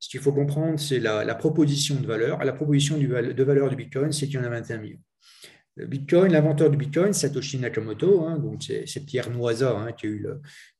ce 0.00 0.08
qu'il 0.08 0.20
faut 0.20 0.32
comprendre, 0.32 0.78
c'est 0.78 1.00
la, 1.00 1.34
proposition 1.34 1.96
de 1.96 2.06
valeur. 2.06 2.42
La 2.44 2.52
proposition 2.52 2.96
de 2.98 3.44
valeur 3.44 3.68
du 3.68 3.76
Bitcoin, 3.76 4.12
c'est 4.12 4.26
qu'il 4.26 4.36
y 4.36 4.38
en 4.38 4.44
a 4.44 4.48
21 4.48 4.78
millions. 4.78 5.00
Bitcoin, 5.86 6.32
l'inventeur 6.32 6.70
du 6.70 6.76
Bitcoin, 6.76 7.12
Satoshi 7.12 7.58
Nakamoto, 7.58 8.24
hein, 8.24 8.38
donc 8.38 8.62
c'est 8.62 9.06
Pierre 9.06 9.30
Noisa 9.30 9.76
hein, 9.76 9.92
qui 9.92 10.06
a 10.06 10.08
eu 10.10 10.26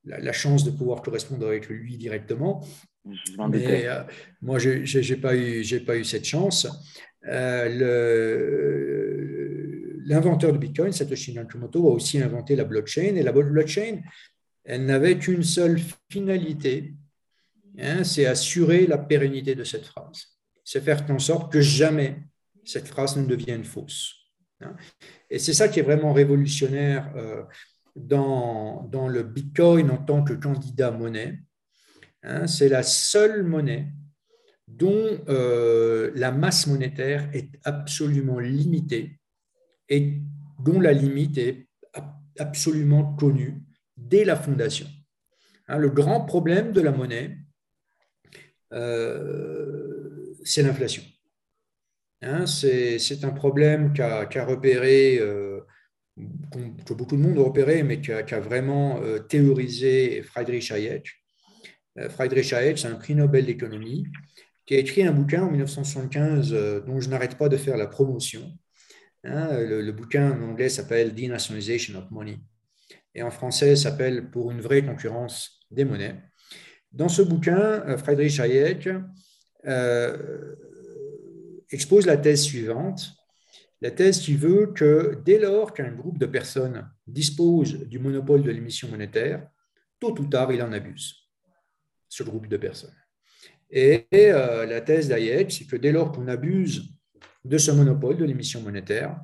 la, 0.05 0.33
chance 0.33 0.65
de 0.65 0.71
pouvoir 0.71 1.03
correspondre 1.03 1.47
avec 1.47 1.69
lui 1.69 1.97
directement. 1.97 2.67
Mais 3.51 3.87
euh, 3.87 4.03
moi, 4.43 4.59
je 4.59 4.99
n'ai 4.99 5.17
pas, 5.21 5.37
eu, 5.37 5.65
pas 5.87 5.97
eu 5.97 6.05
cette 6.05 6.25
chance. 6.25 6.67
Euh, 7.27 7.69
l'inventeur 10.05 10.53
du 10.53 10.59
Bitcoin, 10.59 10.93
Satoshi 10.93 11.35
Nakamoto, 11.35 11.89
a 11.89 11.93
aussi 11.93 12.21
inventé 12.21 12.57
la 12.57 12.65
blockchain. 12.65 13.15
Et 13.17 13.23
la 13.23 13.33
blockchain, 13.33 14.01
elle 14.65 14.85
n'avait 14.85 15.19
qu'une 15.19 15.43
seule 15.43 15.81
finalité, 16.11 16.95
hein, 17.79 18.05
c'est 18.05 18.27
assurer 18.27 18.87
la 18.87 18.99
pérennité 18.99 19.55
de 19.55 19.65
cette 19.65 19.87
phrase. 19.87 20.39
C'est 20.65 20.83
faire 20.83 21.05
en 21.11 21.19
sorte 21.19 21.53
que 21.53 21.61
jamais 21.61 22.19
cette 22.65 22.89
phrase 22.89 23.17
ne 23.17 23.25
devienne 23.27 23.65
fausse. 23.65 24.18
Hein. 24.61 24.75
Et 25.31 25.39
c'est 25.39 25.53
ça 25.53 25.69
qui 25.69 25.81
est 25.81 25.85
vraiment 25.85 26.13
révolutionnaire 26.13 27.13
euh, 27.17 27.43
dans, 27.95 28.89
le 29.09 29.23
Bitcoin 29.23 29.91
en 29.91 29.99
tant 29.99 30.23
que 30.23 30.35
candidat 30.35 30.91
monnaie. 30.91 31.39
Hein. 32.25 32.47
c'est 32.47 32.69
la 32.69 32.83
seule 32.83 33.45
monnaie 33.45 33.93
dont 34.67 35.19
euh, 35.29 36.11
la 36.15 36.33
masse 36.33 36.67
monétaire 36.67 37.31
est 37.33 37.51
absolument 37.65 38.39
limitée 38.39 39.21
et 39.89 40.21
dont 40.59 40.81
la 40.81 40.93
limite 40.93 41.39
est 41.39 41.69
absolument 42.39 43.15
connue 43.15 43.63
dès 43.97 44.25
la 44.25 44.37
fondation. 44.37 44.87
Hein, 45.69 45.79
le 45.79 45.91
grand 45.91 46.25
problème 46.25 46.73
de 46.73 46.81
la 46.81 46.93
monnaie, 46.93 47.39
euh, 48.73 50.35
c'est 50.45 50.63
l'inflation. 50.63 51.03
Hein, 52.21 52.47
c'est 52.47 53.25
un 53.25 53.31
problème 53.31 53.93
qu'a 53.93 54.45
repéré, 54.45 55.19
euh, 55.21 55.61
que 56.85 56.93
beaucoup 56.93 57.17
de 57.17 57.23
monde 57.23 57.39
a 57.39 57.43
repéré, 57.43 57.85
mais 57.85 58.01
qu'a 58.01 58.41
vraiment 58.41 59.01
euh, 59.03 59.21
théorisé 59.21 60.23
Friedrich 60.23 60.73
Hayek. 60.73 61.09
Euh, 61.99 62.09
Friedrich 62.09 62.53
Hayek, 62.53 62.79
c'est 62.79 62.89
un 62.89 62.97
prix 62.97 63.15
Nobel 63.15 63.47
d'économie, 63.47 64.05
qui 64.67 64.75
a 64.75 64.79
écrit 64.79 65.05
un 65.05 65.13
bouquin 65.13 65.45
en 65.45 65.51
1975 65.51 66.85
dont 66.87 67.01
je 67.01 67.09
n'arrête 67.09 67.39
pas 67.39 67.49
de 67.49 67.57
faire 67.57 67.77
la 67.77 67.87
promotion. 67.87 68.53
Hein, 69.25 69.61
le, 69.61 69.93
bouquin 69.93 70.33
en 70.33 70.43
anglais 70.43 70.69
s'appelle 70.69 71.15
Denationalization 71.15 71.99
of 71.99 72.11
Money 72.11 72.39
et 73.15 73.23
en 73.23 73.31
français 73.31 73.75
s'appelle 73.75 74.31
Pour 74.31 74.51
une 74.51 74.61
vraie 74.61 74.85
concurrence 74.85 75.61
des 75.71 75.85
monnaies. 75.85 76.21
Dans 76.93 77.09
ce 77.09 77.23
bouquin, 77.23 77.97
Friedrich 77.97 78.39
Hayek 78.41 78.89
expose 81.71 82.07
la 82.07 82.17
thèse 82.17 82.43
suivante. 82.43 83.15
La 83.81 83.91
thèse 83.91 84.21
qui 84.21 84.35
veut 84.35 84.73
que 84.75 85.21
dès 85.25 85.39
lors 85.39 85.73
qu'un 85.73 85.93
groupe 85.93 86.19
de 86.19 86.27
personnes 86.27 86.89
dispose 87.07 87.75
du 87.87 87.99
monopole 87.99 88.43
de 88.43 88.51
l'émission 88.51 88.89
monétaire, 88.89 89.49
tôt 90.01 90.19
ou 90.19 90.27
tard, 90.27 90.53
il 90.53 90.63
en 90.63 90.73
abuse, 90.73 91.15
ce 92.09 92.23
groupe 92.23 92.49
de 92.49 92.57
personnes. 92.57 92.95
Et 93.71 94.07
euh, 94.15 94.67
la 94.67 94.81
thèse 94.81 95.09
d'Hayek, 95.09 95.53
c'est 95.53 95.67
que 95.67 95.77
dès 95.77 95.93
lors 95.93 96.11
qu'on 96.13 96.27
abuse 96.27 96.91
de 97.45 97.59
ce 97.59 97.71
monopole 97.71 98.17
de 98.17 98.25
l'émission 98.25 98.63
monétaire, 98.63 99.21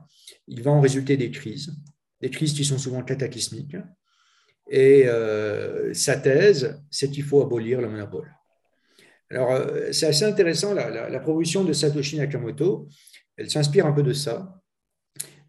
il 0.46 0.62
va 0.62 0.70
en 0.70 0.80
résulter 0.80 1.16
des 1.16 1.30
crises, 1.30 1.74
des 2.20 2.30
crises 2.30 2.52
qui 2.52 2.64
sont 2.64 2.78
souvent 2.78 3.02
cataclysmiques. 3.02 3.76
Et 4.70 5.04
euh, 5.06 5.92
sa 5.94 6.16
thèse, 6.16 6.80
c'est 6.90 7.10
qu'il 7.10 7.24
faut 7.24 7.42
abolir 7.42 7.80
le 7.80 7.88
monopole. 7.88 8.34
Alors, 9.34 9.50
euh, 9.50 9.90
c'est 9.90 10.06
assez 10.06 10.24
intéressant, 10.24 10.74
la, 10.74 11.18
proposition 11.20 11.64
de 11.64 11.72
Satoshi 11.72 12.18
Nakamoto, 12.18 12.88
elle 13.36 13.50
s'inspire 13.50 13.84
un 13.84 13.92
peu 13.92 14.04
de 14.04 14.12
ça. 14.12 14.60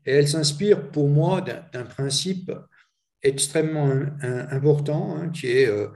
Et 0.06 0.12
elle 0.12 0.27
s'inspire 0.27 0.89
pour 0.92 1.08
moi 1.08 1.42
d'un 1.42 1.86
principe 1.86 2.51
extrêmement 3.22 3.92
important, 4.50 5.18
hein, 5.18 5.30
qui 5.30 5.48
est 5.48 5.68
euh, 5.68 5.88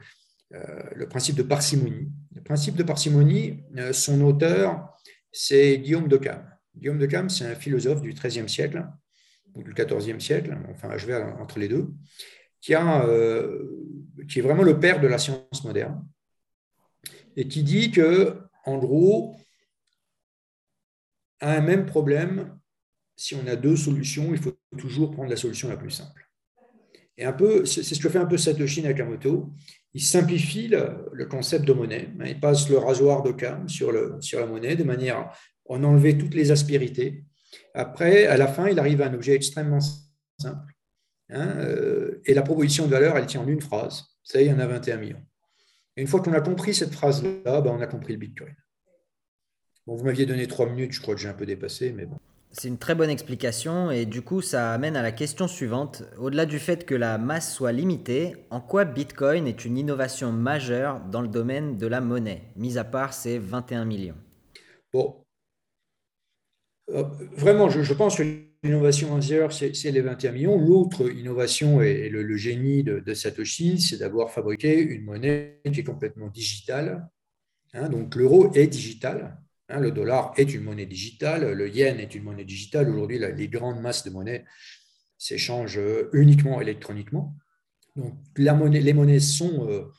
euh, 0.54 0.84
le 0.96 1.08
principe 1.08 1.36
de 1.36 1.44
parcimonie. 1.44 2.12
Le 2.36 2.44
principe 2.44 2.76
de 2.76 2.84
parcimonie, 2.84 3.64
son 3.92 4.22
auteur, 4.22 4.96
c'est 5.32 5.80
Guillaume 5.80 6.08
de 6.08 6.18
Cam. 6.18 6.48
Guillaume 6.76 7.00
de 7.00 7.08
Cam, 7.08 7.28
c'est 7.28 7.46
un 7.46 7.56
philosophe 7.56 8.02
du 8.02 8.14
XIIIe 8.14 8.48
siècle, 8.48 8.86
ou 9.56 9.64
du 9.64 9.74
XIVe 9.74 10.20
siècle, 10.20 10.56
enfin, 10.70 10.96
je 10.96 11.08
vais 11.08 11.16
entre 11.16 11.58
les 11.58 11.68
deux, 11.68 11.92
qui 12.62 12.74
est 12.74 12.78
vraiment 14.42 14.64
le 14.64 14.80
père 14.80 15.02
de 15.02 15.08
la 15.08 15.18
science 15.18 15.64
moderne 15.64 16.04
et 17.40 17.48
qui 17.48 17.64
dit 17.64 17.90
que, 17.90 18.38
gros, 18.68 19.34
à 21.40 21.54
un 21.54 21.62
même 21.62 21.86
problème, 21.86 22.60
si 23.16 23.34
on 23.34 23.48
a 23.48 23.56
deux 23.56 23.78
solutions, 23.78 24.34
il 24.34 24.38
faut 24.38 24.60
toujours 24.78 25.12
prendre 25.12 25.30
la 25.30 25.38
solution 25.38 25.70
la 25.70 25.78
plus 25.78 25.90
simple. 25.90 26.30
Et 27.18 27.24
un 27.24 27.32
peu, 27.32 27.64
c'est 27.64 27.82
ce 27.82 28.00
que 28.02 28.10
fait 28.10 28.20
un 28.20 28.26
peu 28.26 28.38
Satoshi 28.38 28.82
Nakamoto. 28.82 29.54
Il 29.94 30.02
simplifie 30.02 30.68
le, 30.68 31.26
concept 31.30 31.64
de 31.64 31.72
monnaie. 31.72 32.10
Il 32.26 32.42
passe 32.42 32.70
le 32.70 32.78
rasoir 32.78 33.24
de 33.24 33.32
cam 33.32 33.70
sur, 33.70 33.94
la 33.94 34.46
monnaie 34.46 34.76
de 34.76 34.84
manière 34.84 35.18
à 35.18 35.34
en 35.70 35.82
enlever 35.86 36.18
toutes 36.18 36.34
les 36.34 36.52
aspérités. 36.52 37.24
Après, 37.74 38.26
à 38.26 38.36
la 38.36 38.48
fin, 38.48 38.68
il 38.68 38.80
arrive 38.80 39.02
à 39.02 39.08
un 39.08 39.14
objet 39.14 39.34
extrêmement 39.34 39.80
simple. 40.42 40.74
Hein, 41.30 41.56
euh, 41.60 42.20
et 42.26 42.34
la 42.34 42.42
proposition 42.42 42.86
de 42.86 42.92
valeur, 42.92 43.18
elle 43.18 43.28
tient 43.28 43.42
en 43.42 43.48
une 43.48 43.62
phrase. 43.62 44.04
Ça 44.24 44.42
y 44.42 44.44
est, 44.44 44.48
il 44.48 44.52
y 44.52 44.54
en 44.54 44.60
a 44.60 44.68
21 44.68 44.98
millions 44.98 45.29
une 46.02 46.08
fois 46.08 46.22
qu'on 46.22 46.34
a 46.34 46.42
compris 46.42 46.74
cette 46.74 46.94
phrase-là, 46.94 47.62
ben, 47.62 47.72
on 47.72 47.82
a 47.82 47.88
compris 47.88 48.14
le 48.14 48.20
Bitcoin. 48.20 48.56
Bon, 49.86 49.96
vous 49.96 50.04
m'aviez 50.04 50.26
donné 50.26 50.48
trois 50.48 50.68
minutes, 50.68 50.94
je 50.94 51.02
crois 51.02 51.16
que 51.16 51.22
j'ai 51.22 51.30
un 51.30 51.34
peu 51.34 51.46
dépassé, 51.46 51.92
mais 51.92 52.06
bon. 52.06 52.18
C'est 52.52 52.68
une 52.68 52.80
très 52.80 52.96
bonne 52.96 53.12
explication 53.12 53.92
et 53.92 54.08
du 54.08 54.24
coup 54.24 54.42
ça 54.42 54.74
amène 54.74 54.96
à 54.96 55.04
la 55.04 55.12
question 55.12 55.48
suivante. 55.48 56.04
Au-delà 56.18 56.48
du 56.48 56.58
fait 56.58 56.84
que 56.84 56.96
la 56.96 57.20
masse 57.20 57.54
soit 57.54 57.72
limitée, 57.72 58.38
en 58.50 58.60
quoi 58.60 58.86
Bitcoin 58.86 59.46
est 59.46 59.66
une 59.66 59.78
innovation 59.78 60.32
majeure 60.32 61.00
dans 61.12 61.22
le 61.22 61.28
domaine 61.28 61.78
de 61.78 61.86
la 61.86 62.02
monnaie, 62.02 62.42
mis 62.56 62.80
à 62.80 62.84
part 62.84 63.14
ces 63.14 63.38
21 63.38 63.86
millions? 63.86 64.18
Bon, 64.92 65.24
euh, 66.92 67.04
vraiment, 67.34 67.70
je, 67.70 67.94
pense 67.94 68.18
que 68.18 68.24
l'innovation 68.64 69.16
majeure, 69.16 69.54
c'est 69.54 69.92
les 69.92 70.02
21 70.02 70.32
millions. 70.32 70.58
L'autre 70.58 71.10
innovation 71.12 71.82
et 71.82 72.10
le, 72.10 72.38
génie 72.38 72.84
de, 72.84 73.14
Satoshi, 73.14 73.80
c'est 73.80 73.98
d'avoir 73.98 74.32
fabriqué 74.32 74.80
une 74.80 75.04
monnaie 75.04 75.62
qui 75.72 75.80
est 75.80 75.84
complètement 75.84 76.28
digitale. 76.28 77.10
Hein. 77.74 77.90
donc 77.90 78.16
l'euro 78.16 78.52
est 78.54 78.68
digital, 78.68 79.40
hein. 79.70 79.80
le 79.80 79.92
dollar 79.92 80.34
est 80.38 80.54
une 80.54 80.64
monnaie 80.64 80.88
digitale, 80.88 81.54
le 81.54 81.70
yen 81.70 82.00
est 82.00 82.16
une 82.16 82.24
monnaie 82.24 82.46
digitale. 82.46 82.90
Aujourd'hui, 82.90 83.20
les 83.20 83.48
grandes 83.48 83.82
masses 83.82 84.04
de 84.04 84.10
monnaie 84.10 84.46
s'échangent 85.18 85.82
uniquement 86.14 86.60
électroniquement. 86.62 87.36
Donc 87.96 88.16
les 88.38 88.94
monnaies 88.94 89.20
sont 89.20 89.68
euh, 89.70 89.92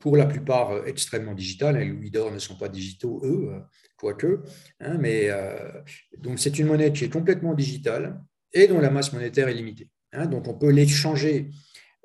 pour 0.00 0.16
la 0.16 0.26
plupart 0.26 0.86
extrêmement 0.86 1.34
digitales. 1.34 1.78
Les 1.78 1.86
louis 1.86 2.10
d'or 2.10 2.30
ne 2.30 2.38
sont 2.38 2.56
pas 2.56 2.68
digitaux, 2.68 3.20
eux 3.24 3.50
quoique. 3.96 4.42
Hein, 4.80 4.96
mais, 4.98 5.30
euh, 5.30 5.56
donc, 6.18 6.38
c'est 6.38 6.58
une 6.58 6.66
monnaie 6.66 6.92
qui 6.92 7.04
est 7.04 7.12
complètement 7.12 7.54
digitale 7.54 8.20
et 8.52 8.68
dont 8.68 8.80
la 8.80 8.90
masse 8.90 9.12
monétaire 9.12 9.48
est 9.48 9.54
limitée. 9.54 9.88
Hein. 10.12 10.26
donc, 10.26 10.48
on 10.48 10.54
peut 10.54 10.70
l'échanger 10.70 11.50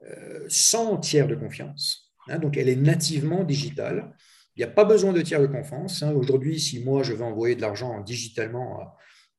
euh, 0.04 0.46
sans 0.48 0.98
tiers 0.98 1.28
de 1.28 1.36
confiance. 1.36 2.12
Hein. 2.28 2.40
donc, 2.40 2.58
elle 2.58 2.70
est 2.70 2.76
nativement 2.76 3.44
digitale. 3.44 4.14
Il 4.56 4.60
n'y 4.60 4.66
a 4.66 4.74
pas 4.74 4.86
besoin 4.86 5.14
de 5.14 5.22
tiers 5.22 5.42
de 5.42 5.48
confiance. 5.48 6.04
Aujourd'hui, 6.04 6.60
si 6.60 6.84
moi, 6.84 7.04
je 7.04 7.14
veux 7.14 7.24
envoyer 7.24 7.56
de 7.56 7.62
l'argent 7.62 8.02
digitalement 8.02 8.80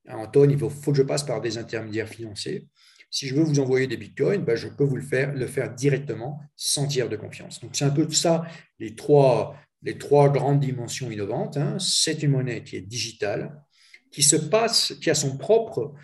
à, 0.08 0.16
Antoine, 0.16 0.50
il 0.50 0.58
faut, 0.58 0.68
que 0.68 0.96
je 0.96 1.02
passe 1.02 1.22
par 1.22 1.40
des 1.40 1.58
intermédiaires 1.58 2.08
financiers. 2.08 2.66
Si 3.08 3.28
je 3.28 3.34
veux 3.34 3.44
vous 3.44 3.60
envoyer 3.60 3.86
des 3.86 3.96
bitcoins, 3.96 4.42
ben, 4.42 4.56
je 4.56 4.68
peux 4.68 4.84
vous 4.84 4.96
le 4.96 5.02
faire, 5.02 5.34
le 5.34 5.46
faire 5.46 5.72
directement 5.74 6.40
sans 6.56 6.88
tiers 6.88 7.08
de 7.08 7.16
confiance. 7.16 7.60
Donc, 7.60 7.70
c'est 7.74 7.84
un 7.84 7.90
peu 7.90 8.10
ça, 8.10 8.44
les 8.80 8.96
trois, 8.96 9.54
les 9.82 9.98
trois 9.98 10.30
grandes 10.30 10.60
dimensions 10.60 11.10
innovantes. 11.10 11.56
Hein. 11.56 11.76
C'est 11.78 12.22
une 12.22 12.30
monnaie 12.30 12.62
qui 12.62 12.76
est 12.76 12.82
digitale, 12.82 13.62
qui 14.10 14.22
se 14.22 14.36
passe, 14.36 14.94
qui 15.00 15.10
a 15.10 15.14
son 15.14 15.36
propre 15.36 15.94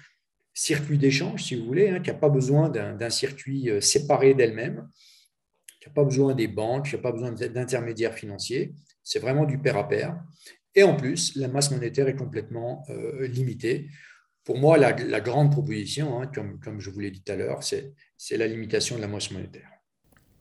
circuit 0.53 0.99
d'échange, 0.99 1.45
si 1.45 1.55
vous 1.55 1.65
voulez, 1.65 1.89
hein, 1.89 2.01
qui 2.01 2.11
n'a 2.11 2.17
pas 2.17 2.29
besoin 2.29 2.69
d'un 2.69 3.11
circuit 3.11 3.71
euh, 3.71 3.81
séparé 3.81 4.35
d'elle-même, 4.35 4.89
qui 5.81 5.89
n'a 5.89 5.95
pas 5.95 6.05
besoin 6.05 6.35
des 6.35 6.49
banques, 6.49 6.89
qui 6.89 6.97
n'a 6.97 7.03
pas 7.03 7.13
besoin 7.13 7.31
d'intermédiaires 7.31 8.15
financiers. 8.15 8.75
C'est 9.05 9.21
vraiment 9.21 9.45
du 9.45 9.59
pair 9.59 9.77
à 9.77 9.89
pair. 9.89 10.21
Et 10.75 10.83
en 10.83 10.97
plus, 10.97 11.37
la 11.37 11.49
masse 11.49 11.71
monétaire 11.71 12.09
est 12.09 12.17
complètement 12.17 12.85
euh, 12.91 13.27
limitée. 13.29 13.89
Pour 14.43 14.59
moi, 14.59 14.79
la, 14.79 14.93
grande 15.21 15.53
proposition, 15.53 16.21
hein, 16.21 16.27
comme, 16.27 16.59
comme 16.59 16.81
je 16.81 16.91
vous 16.91 17.01
l'ai 17.01 17.11
dit 17.11 17.23
tout 17.23 17.33
à 17.33 17.37
l'heure, 17.37 17.63
c'est 17.63 18.37
la 18.37 18.47
limitation 18.47 18.97
de 18.97 19.03
la 19.03 19.09
masse 19.09 19.31
monétaire. 19.31 19.71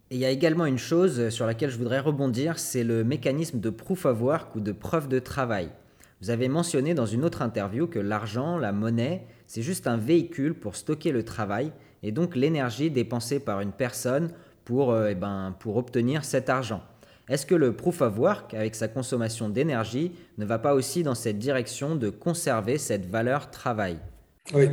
Et 0.09 0.15
il 0.15 0.19
y 0.19 0.25
a 0.25 0.29
également 0.29 0.65
une 0.65 0.77
chose 0.77 1.29
sur 1.29 1.45
laquelle 1.45 1.69
je 1.69 1.77
voudrais 1.77 1.99
rebondir, 1.99 2.59
c'est 2.59 2.83
le 2.83 3.03
mécanisme 3.03 3.59
de 3.59 3.69
proof 3.69 4.05
of 4.05 4.21
work 4.21 4.55
ou 4.55 4.61
de 4.61 4.71
preuve 4.71 5.09
de 5.09 5.19
travail. 5.19 5.69
Vous 6.21 6.29
avez 6.29 6.47
mentionné 6.47 6.93
dans 6.93 7.05
une 7.05 7.25
autre 7.25 7.41
interview 7.41 7.87
que 7.87 7.99
l'argent, 7.99 8.57
la 8.57 8.71
monnaie, 8.71 9.25
c'est 9.47 9.61
juste 9.61 9.85
un 9.85 9.97
véhicule 9.97 10.53
pour 10.53 10.75
stocker 10.75 11.11
le 11.11 11.23
travail 11.23 11.71
et 12.03 12.11
donc 12.11 12.35
l'énergie 12.35 12.89
dépensée 12.89 13.39
par 13.39 13.59
une 13.59 13.73
personne 13.73 14.31
pour, 14.63 14.91
euh, 14.91 15.09
eh 15.11 15.15
ben, 15.15 15.55
pour 15.59 15.77
obtenir 15.77 16.23
cet 16.23 16.49
argent. 16.49 16.81
Est-ce 17.29 17.45
que 17.45 17.55
le 17.55 17.73
proof 17.73 18.01
of 18.01 18.17
work, 18.17 18.53
avec 18.53 18.75
sa 18.75 18.87
consommation 18.87 19.49
d'énergie, 19.49 20.13
ne 20.37 20.45
va 20.45 20.59
pas 20.59 20.73
aussi 20.73 21.03
dans 21.03 21.15
cette 21.15 21.37
direction 21.37 21.95
de 21.95 22.09
conserver 22.09 22.77
cette 22.77 23.05
valeur 23.05 23.51
travail? 23.51 23.97
Oui, 24.53 24.69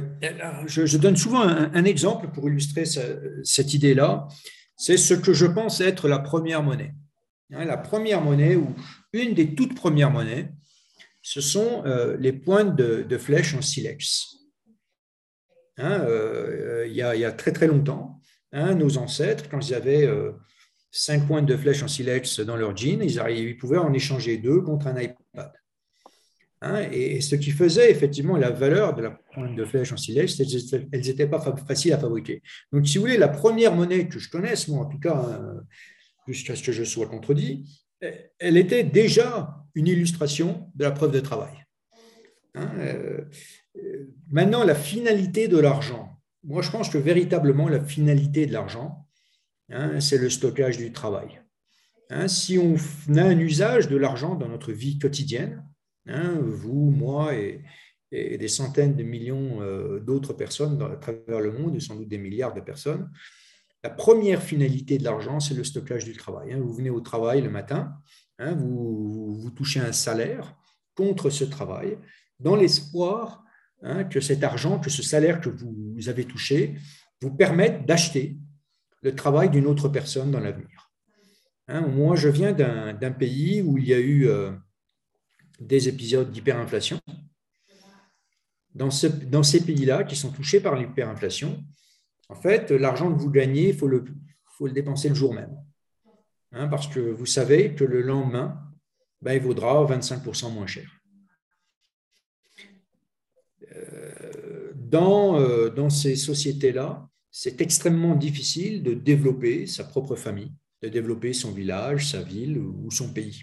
je, 0.67 0.97
donne 0.99 1.17
souvent 1.17 1.43
un, 1.43 1.85
exemple 1.85 2.29
pour 2.29 2.49
illustrer 2.49 2.85
cette 3.43 3.75
idée-là. 3.75 4.29
C'est 4.77 4.97
ce 4.97 5.15
que 5.15 5.33
je 5.33 5.47
pense 5.47 5.81
être 5.81 6.09
la 6.09 6.19
première 6.19 6.63
monnaie. 6.63 6.95
Hein, 7.53 7.65
la 7.65 7.77
première 7.77 8.21
monnaie, 8.21 8.57
ou 8.57 8.75
une 9.13 9.35
des 9.35 9.55
toutes 9.55 9.75
premières 9.75 10.11
monnaies, 10.11 10.51
ce 11.23 11.41
sont 11.41 11.85
euh, 11.87 12.17
les 12.19 12.33
pointes 12.33 12.77
de, 12.77 13.19
flèches 13.19 13.55
en 13.55 13.63
silex. 13.63 14.37
Hein, 15.79 16.01
euh, 16.03 16.87
il, 16.87 16.95
y 16.95 17.03
a, 17.03 17.33
très 17.33 17.53
très 17.53 17.67
longtemps, 17.67 18.21
hein, 18.53 18.75
nos 18.75 18.99
ancêtres, 18.99 19.49
quand 19.49 19.69
ils 19.69 19.75
avaient 19.75 20.07
euh, 20.07 20.33
cinq 20.91 21.27
pointes 21.27 21.47
de 21.47 21.57
flèches 21.57 21.83
en 21.83 21.89
silex 21.89 22.41
dans 22.41 22.57
leur 22.57 22.77
jean, 22.77 23.03
ils 23.03 23.57
pouvaient 23.57 23.79
en 23.79 23.93
échanger 23.93 24.37
deux 24.37 24.61
contre 24.61 24.87
un 24.87 25.01
iPad. 25.01 25.53
Hein, 26.67 26.89
et 26.93 27.21
ce 27.21 27.35
qui 27.35 27.51
faisait 27.51 27.91
effectivement 27.91 28.39
la 28.39 28.49
valeur 28.49 28.95
de 28.95 29.03
la 29.03 29.11
pointe 29.11 29.55
de 29.55 29.67
flèche 29.67 29.93
en 29.93 29.99
silex, 29.99 30.41
elles 30.41 30.89
n'étaient 30.93 31.27
pas 31.27 31.39
faciles 31.57 31.93
à 31.93 31.99
fabriquer. 31.99 32.43
Donc, 32.73 32.89
si 32.89 32.97
vous 32.97 33.05
voulez, 33.05 33.19
la 33.19 33.29
première 33.29 33.75
monnaie 33.75 34.09
que 34.09 34.19
je 34.19 34.31
connaisse, 34.31 34.69
moi 34.69 34.87
en 34.87 34.89
tout 34.89 34.99
cas, 34.99 35.27
euh, 35.29 35.61
jusqu'à 36.27 36.57
ce 36.57 36.63
que 36.63 36.73
je 36.73 36.83
sois 36.83 37.07
contredit, 37.07 37.87
elle 38.39 38.57
était 38.57 38.83
déjà 38.83 39.63
une 39.75 39.89
illustration 39.89 40.71
de 40.75 40.85
la 40.85 40.91
preuve 40.91 41.13
de 41.13 41.21
travail. 41.21 41.53
Hein, 42.55 42.71
euh, 42.79 43.21
euh, 43.77 44.15
maintenant, 44.31 44.65
la 44.65 44.75
finalité 44.75 45.49
de 45.49 45.59
l'argent. 45.59 46.19
Moi, 46.45 46.63
je 46.63 46.71
pense 46.71 46.89
que 46.89 46.97
véritablement, 46.99 47.69
la 47.69 47.85
finalité 47.85 48.47
de 48.47 48.55
l'argent, 48.55 49.07
hein, 49.69 50.01
c'est 50.01 50.19
le 50.19 50.31
stockage 50.31 50.79
du 50.79 50.93
travail. 50.93 51.43
si 52.27 52.59
on 52.59 52.77
a 53.17 53.23
un 53.23 53.39
usage 53.39 53.89
de 53.89 53.99
l'argent 53.99 54.35
dans 54.35 54.49
notre 54.49 54.73
vie 54.73 54.99
quotidienne, 54.99 55.63
Hein, 56.07 56.39
vous, 56.41 56.91
moi 56.91 57.35
et, 57.35 57.63
des 58.13 58.49
centaines 58.49 58.95
de 58.95 59.03
millions 59.03 59.61
euh, 59.61 59.99
d'autres 59.99 60.35
personnes 60.35 60.81
à 60.81 60.97
travers 60.97 61.41
le 61.41 61.51
monde, 61.51 61.75
et 61.75 61.81
sans 61.81 61.97
doute 61.97 62.09
des 62.09 62.19
milliards 62.19 62.55
de 62.55 62.61
personnes. 62.61 63.11
La 63.83 63.91
première 63.91 64.41
finalité 64.41 64.99
de 64.99 65.05
l'argent, 65.05 65.41
c'est 65.41 65.55
le 65.55 65.65
stockage 65.65 66.05
du 66.05 66.13
travail. 66.13 66.53
Hein. 66.53 66.61
Vous 66.61 66.73
venez 66.73 66.91
au 66.91 67.01
travail 67.01 67.43
le 67.43 67.51
matin, 67.51 67.93
hein, 68.39 68.55
vous, 68.55 69.51
touchez 69.57 69.81
un 69.81 69.93
salaire 69.93 70.57
contre 70.95 71.29
ce 71.29 71.45
travail, 71.45 71.99
dans 72.39 72.55
l'espoir 72.55 73.43
que 74.11 74.21
cet 74.21 74.43
argent, 74.45 74.79
que 74.79 74.89
ce 74.89 75.03
salaire 75.03 75.41
que 75.43 75.51
vous 75.51 76.09
avez 76.09 76.25
touché, 76.25 76.77
vous 77.21 77.35
permette 77.35 77.85
d'acheter 77.85 78.39
le 79.03 79.15
travail 79.15 79.51
d'une 79.51 79.67
autre 79.67 79.89
personne 79.89 80.31
dans 80.31 80.41
l'avenir. 80.41 80.91
moi, 81.69 82.17
je 82.17 82.29
viens 82.29 82.53
d'un 82.53 83.13
pays 83.13 83.63
où 83.63 83.79
il 83.79 83.87
y 83.87 83.95
a 83.95 83.99
eu 83.99 84.29
euh, 84.29 84.53
des 85.61 85.89
épisodes 85.89 86.31
d'hyperinflation. 86.31 87.01
Dans, 88.75 88.91
ces 88.91 89.65
pays-là 89.65 90.03
qui 90.03 90.17
sont 90.17 90.33
touchés 90.33 90.61
par 90.61 90.75
l'hyperinflation, 90.75 91.65
en 92.29 92.35
fait, 92.35 92.71
l'argent 92.73 93.13
que 93.13 93.21
vous 93.21 93.31
gagnez, 93.31 93.69
il 93.69 93.77
faut 93.77 93.87
le, 93.87 94.05
dépenser 94.73 95.09
le 95.09 95.15
jour 95.15 95.33
même. 95.33 95.57
Hein, 96.53 96.69
parce 96.69 96.89
que 96.89 97.01
vous 97.01 97.27
savez 97.27 97.75
que 97.75 97.85
le 97.85 98.03
lendemain, 98.03 98.61
ben, 99.23 99.35
il 99.35 99.41
vaudra 99.41 99.85
25% 99.87 100.53
moins 100.53 100.67
cher. 100.67 100.89
Euh, 103.77 104.73
euh, 104.93 105.71
dans 105.71 105.91
ces 105.91 106.17
sociétés-là, 106.17 107.09
c'est 107.31 107.61
extrêmement 107.61 108.15
difficile 108.15 108.83
de 108.83 108.95
développer 108.95 109.67
sa 109.67 109.85
propre 109.85 110.15
famille, 110.15 110.53
de 110.83 110.89
développer 110.89 111.33
son 111.33 111.53
village, 111.53 112.11
sa 112.11 112.23
ville 112.23 112.59
ou 112.59 112.91
son 112.91 113.13
pays. 113.13 113.43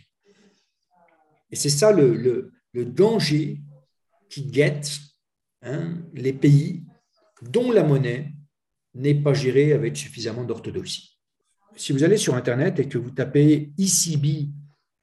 Et 1.51 1.55
c'est 1.55 1.69
ça 1.69 1.91
le, 1.91 2.51
danger 2.73 3.59
qui 4.29 4.43
guette 4.43 4.99
hein, 5.61 5.97
les 6.13 6.33
pays 6.33 6.83
dont 7.41 7.71
la 7.71 7.83
monnaie 7.83 8.33
n'est 8.93 9.15
pas 9.15 9.33
gérée 9.33 9.73
avec 9.73 9.97
suffisamment 9.97 10.43
d'orthodoxie. 10.43 11.17
Si 11.75 11.91
vous 11.93 12.03
allez 12.03 12.17
sur 12.17 12.35
Internet 12.35 12.79
et 12.79 12.87
que 12.87 12.97
vous 12.97 13.11
tapez 13.11 13.71
ECB 13.79 14.49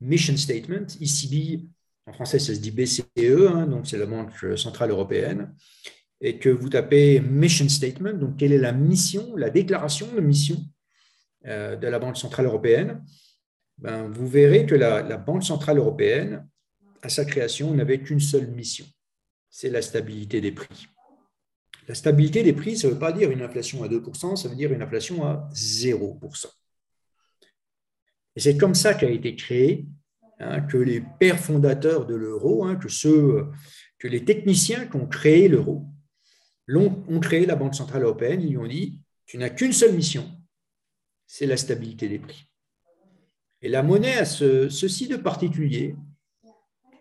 Mission 0.00 0.36
Statement, 0.36 0.86
ECB, 1.00 1.66
en 2.06 2.12
français 2.12 2.38
ça 2.38 2.54
se 2.54 2.60
dit 2.60 2.70
BCE, 2.70 3.02
hein, 3.48 3.66
donc 3.66 3.86
c'est 3.86 3.98
la 3.98 4.06
Banque 4.06 4.32
Centrale 4.56 4.90
Européenne, 4.90 5.54
et 6.20 6.38
que 6.38 6.48
vous 6.48 6.68
tapez 6.68 7.20
Mission 7.20 7.68
Statement, 7.68 8.14
donc 8.14 8.36
quelle 8.36 8.52
est 8.52 8.58
la 8.58 8.72
mission, 8.72 9.36
la 9.36 9.50
déclaration 9.50 10.12
de 10.14 10.20
mission 10.20 10.56
euh, 11.46 11.76
de 11.76 11.86
la 11.86 11.98
Banque 11.98 12.16
Centrale 12.16 12.46
Européenne, 12.46 13.02
ben, 13.78 14.08
vous 14.08 14.26
verrez 14.26 14.66
que 14.66 14.74
la, 14.74 15.16
Banque 15.16 15.44
centrale 15.44 15.78
européenne, 15.78 16.46
à 17.02 17.08
sa 17.08 17.24
création, 17.24 17.72
n'avait 17.74 18.00
qu'une 18.00 18.20
seule 18.20 18.48
mission, 18.48 18.86
c'est 19.50 19.70
la 19.70 19.82
stabilité 19.82 20.40
des 20.40 20.52
prix. 20.52 20.88
La 21.86 21.94
stabilité 21.94 22.42
des 22.42 22.52
prix, 22.52 22.76
ça 22.76 22.88
ne 22.88 22.92
veut 22.92 22.98
pas 22.98 23.12
dire 23.12 23.30
une 23.30 23.40
inflation 23.40 23.82
à 23.82 23.88
2%, 23.88 24.36
ça 24.36 24.48
veut 24.48 24.56
dire 24.56 24.72
une 24.72 24.82
inflation 24.82 25.24
à 25.24 25.48
0%. 25.54 26.46
Et 28.36 28.40
c'est 28.40 28.56
comme 28.56 28.74
ça 28.74 28.94
qu'a 28.94 29.10
été 29.10 29.36
créé 29.36 29.86
hein, 30.38 30.60
que 30.60 30.76
les 30.76 31.00
pères 31.00 31.40
fondateurs 31.40 32.04
de 32.04 32.14
l'euro, 32.14 32.64
hein, 32.64 32.76
que, 32.76 32.88
que 33.98 34.08
les 34.08 34.24
techniciens 34.24 34.86
qui 34.86 34.96
ont 34.96 35.06
créé 35.06 35.48
l'euro, 35.48 35.86
ont 36.74 37.20
créé 37.20 37.46
la 37.46 37.56
Banque 37.56 37.74
centrale 37.74 38.02
européenne, 38.02 38.42
ils 38.42 38.50
lui 38.50 38.58
ont 38.58 38.66
dit, 38.66 39.00
tu 39.24 39.38
n'as 39.38 39.50
qu'une 39.50 39.72
seule 39.72 39.94
mission, 39.94 40.30
c'est 41.26 41.46
la 41.46 41.56
stabilité 41.56 42.08
des 42.08 42.18
prix. 42.18 42.47
Et 43.62 43.68
la 43.68 43.82
monnaie 43.82 44.18
a 44.18 44.24
ceci 44.24 45.08
de 45.08 45.16
particulier, 45.16 45.96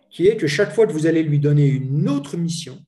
qui 0.10 0.28
est 0.28 0.38
que 0.38 0.48
chaque 0.48 0.74
fois 0.74 0.88
que 0.88 0.94
vous 0.94 1.06
allez 1.06 1.24
lui 1.24 1.40
donner 1.40 1.68
une 1.68 2.10
autre 2.10 2.38
mission, 2.38 2.84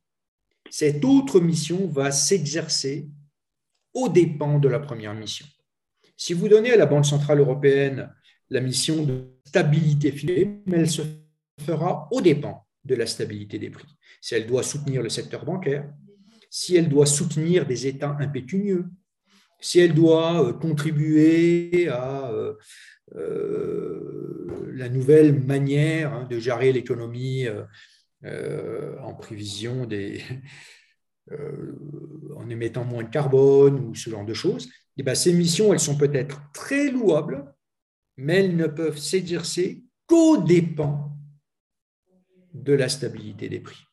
cette 0.69 1.03
autre 1.05 1.39
mission 1.39 1.87
va 1.87 2.11
s'exercer 2.11 3.09
aux 3.93 4.09
dépens 4.09 4.59
de 4.59 4.67
la 4.67 4.79
première 4.79 5.13
mission. 5.13 5.45
Si 6.17 6.33
vous 6.33 6.47
donnez 6.47 6.71
à 6.71 6.77
la 6.77 6.85
Banque 6.85 7.05
centrale 7.05 7.39
européenne 7.39 8.13
la 8.49 8.61
mission 8.61 9.03
de 9.03 9.25
stabilité 9.45 10.11
financière, 10.11 10.47
elle 10.71 10.89
se 10.89 11.01
fera 11.61 12.07
aux 12.11 12.21
dépens 12.21 12.65
de 12.83 12.95
la 12.95 13.05
stabilité 13.05 13.59
des 13.59 13.69
prix. 13.69 13.87
Si 14.21 14.35
elle 14.35 14.47
doit 14.47 14.63
soutenir 14.63 15.01
le 15.01 15.09
secteur 15.09 15.45
bancaire, 15.45 15.91
si 16.49 16.75
elle 16.75 16.89
doit 16.89 17.05
soutenir 17.05 17.65
des 17.65 17.87
États 17.87 18.17
impécunieux, 18.19 18.85
si 19.61 19.79
elle 19.79 19.93
doit 19.93 20.43
euh, 20.43 20.53
contribuer 20.53 21.87
à 21.89 22.31
euh, 22.31 22.55
la 23.13 24.89
nouvelle 24.89 25.39
manière 25.43 26.13
hein, 26.13 26.27
de 26.29 26.39
gérer 26.39 26.71
l'économie 26.71 27.45
euh, 27.45 27.63
euh, 28.25 28.97
en 28.99 29.13
prévision 29.13 29.85
des, 29.85 30.21
en 31.31 32.49
émettant 32.49 32.85
moins 32.85 33.03
de 33.03 33.09
carbone 33.09 33.79
ou 33.79 33.95
ce 33.95 34.09
genre 34.09 34.25
de 34.25 34.33
choses, 34.33 34.69
eh 34.97 35.03
bien, 35.03 35.15
ces 35.15 35.33
missions, 35.33 35.71
elles 35.73 35.79
sont 35.79 35.97
peut-être 35.97 36.41
très 36.53 36.91
louables, 36.91 37.53
mais 38.17 38.37
elles 38.37 38.55
ne 38.55 38.67
peuvent 38.67 38.97
s'exercer 38.97 39.83
qu'aux 40.07 40.37
dépens 40.37 41.15
de 42.53 42.73
la 42.73 42.89
stabilité 42.89 43.47
des 43.47 43.59
prix. 43.59 43.88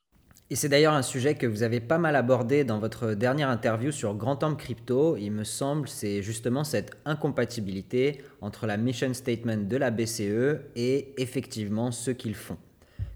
Et 0.48 0.54
c'est 0.54 0.68
d'ailleurs 0.68 0.94
un 0.94 1.02
sujet 1.02 1.34
que 1.34 1.46
vous 1.48 1.64
avez 1.64 1.80
pas 1.80 1.98
mal 1.98 2.14
abordé 2.14 2.62
dans 2.62 2.78
votre 2.78 3.14
dernière 3.14 3.50
interview 3.50 3.90
sur 3.90 4.14
Grand 4.14 4.36
Temple 4.36 4.62
Crypto. 4.62 5.16
Il 5.16 5.32
me 5.32 5.42
semble 5.42 5.88
c'est 5.88 6.22
justement 6.22 6.62
cette 6.62 6.92
incompatibilité 7.04 8.22
entre 8.40 8.68
la 8.68 8.76
mission 8.76 9.12
statement 9.12 9.56
de 9.56 9.76
la 9.76 9.90
BCE 9.90 10.60
et 10.76 11.14
effectivement 11.20 11.90
ce 11.90 12.12
qu'ils 12.12 12.36
font. 12.36 12.58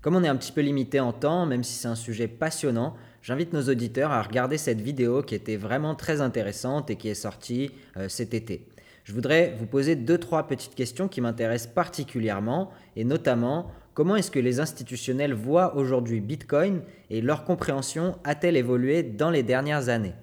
Comme 0.02 0.16
on 0.16 0.24
est 0.24 0.28
un 0.28 0.34
petit 0.34 0.50
peu 0.50 0.60
limité 0.60 0.98
en 0.98 1.12
temps, 1.12 1.46
même 1.46 1.62
si 1.62 1.74
c'est 1.74 1.86
un 1.86 1.94
sujet 1.94 2.26
passionnant, 2.26 2.96
j'invite 3.22 3.52
nos 3.52 3.62
auditeurs 3.68 4.10
à 4.10 4.22
regarder 4.22 4.58
cette 4.58 4.80
vidéo 4.80 5.22
qui 5.22 5.36
était 5.36 5.56
vraiment 5.56 5.94
très 5.94 6.20
intéressante 6.20 6.90
et 6.90 6.96
qui 6.96 7.08
est 7.08 7.14
sortie 7.14 7.70
euh, 7.96 8.08
cet 8.08 8.34
été. 8.34 8.66
Je 9.04 9.12
voudrais 9.12 9.54
vous 9.56 9.66
poser 9.66 9.94
deux 9.94 10.18
trois 10.18 10.48
petites 10.48 10.74
questions 10.74 11.06
qui 11.06 11.20
m'intéressent 11.20 11.72
particulièrement 11.72 12.72
et 12.96 13.04
notamment 13.04 13.70
Comment 13.94 14.16
est-ce 14.16 14.30
que 14.30 14.38
les 14.38 14.60
institutionnels 14.60 15.32
voient 15.32 15.76
aujourd'hui 15.76 16.20
Bitcoin 16.20 16.82
et 17.10 17.20
leur 17.20 17.44
compréhension 17.44 18.18
a-t-elle 18.24 18.56
évolué 18.56 19.02
dans 19.02 19.30
les 19.30 19.42
dernières 19.42 19.88
années? 19.88 20.14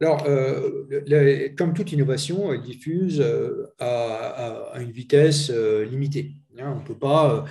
Alors, 0.00 0.24
euh, 0.26 1.48
comme 1.56 1.72
toute 1.72 1.92
innovation, 1.92 2.52
elle 2.52 2.62
diffuse 2.62 3.20
euh, 3.20 3.72
à, 3.78 4.74
une 4.80 4.90
vitesse 4.90 5.50
euh, 5.50 5.84
limitée. 5.84 6.32
Hein. 6.58 6.72
on 6.76 6.80
ne 6.80 6.86
peut 6.86 6.98
pas 6.98 7.44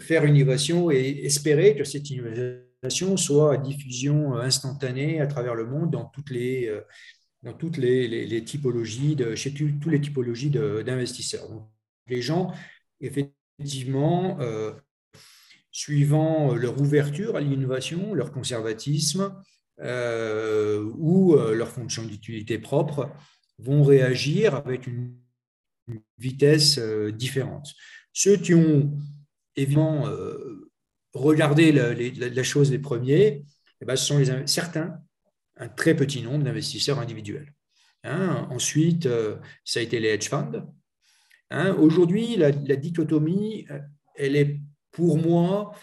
faire 0.00 0.24
une 0.24 0.36
innovation 0.36 0.90
et 0.90 1.24
espérer 1.24 1.76
que 1.76 1.84
cette 1.84 2.08
innovation 2.08 3.16
soit 3.16 3.54
à 3.54 3.56
diffusion 3.58 4.34
instantanée 4.36 5.20
à 5.20 5.26
travers 5.26 5.54
le 5.54 5.66
monde 5.66 5.90
dans 5.90 6.06
toutes 6.06 6.30
les, 6.30 6.72
dans 7.42 7.52
toutes 7.52 7.76
les, 7.76 8.44
typologies, 8.44 9.14
de, 9.14 9.34
chez 9.34 9.52
tous 9.52 9.90
les 9.90 10.00
typologies 10.00 10.48
d'investisseurs. 10.50 11.48
Les 12.06 12.22
gens, 12.22 12.52
effectivement, 13.00 13.41
effectivement, 13.58 14.38
euh, 14.40 14.72
suivant 15.70 16.54
leur 16.54 16.80
ouverture 16.80 17.36
à 17.36 17.40
l'innovation, 17.40 18.14
leur 18.14 18.32
conservatisme 18.32 19.34
euh, 19.80 20.90
ou 20.96 21.34
euh, 21.34 21.54
leur 21.54 21.68
fonction 21.68 22.04
d'utilité 22.04 22.58
propre, 22.58 23.10
vont 23.58 23.82
réagir 23.82 24.54
avec 24.54 24.86
une 24.86 25.16
vitesse 26.18 26.78
différente. 26.78 27.72
Ceux 28.12 28.36
qui 28.36 28.54
ont 28.54 28.92
évidemment 29.56 30.08
regardé 31.12 31.70
la, 31.70 32.42
chose 32.42 32.70
les 32.70 32.78
premiers, 32.78 33.44
eh 33.80 33.84
ben, 33.84 33.96
ce 33.96 34.06
sont 34.06 34.46
certains, 34.46 35.00
un 35.56 35.68
très 35.68 35.94
petit 35.94 36.22
nombre 36.22 36.44
d'investisseurs 36.44 36.98
individuels. 36.98 37.52
Hein, 38.04 38.48
ensuite, 38.50 39.06
euh, 39.06 39.36
ça 39.64 39.80
a 39.80 39.82
été 39.82 40.00
les 40.00 40.08
hedge 40.08 40.28
funds. 40.28 40.66
Hein, 41.54 41.74
aujourd'hui, 41.74 42.36
la, 42.36 42.50
dichotomie, 42.50 43.66
euh, 43.70 43.78
elle 44.16 44.36
est 44.36 44.58
pour 44.90 45.18
moi 45.18 45.74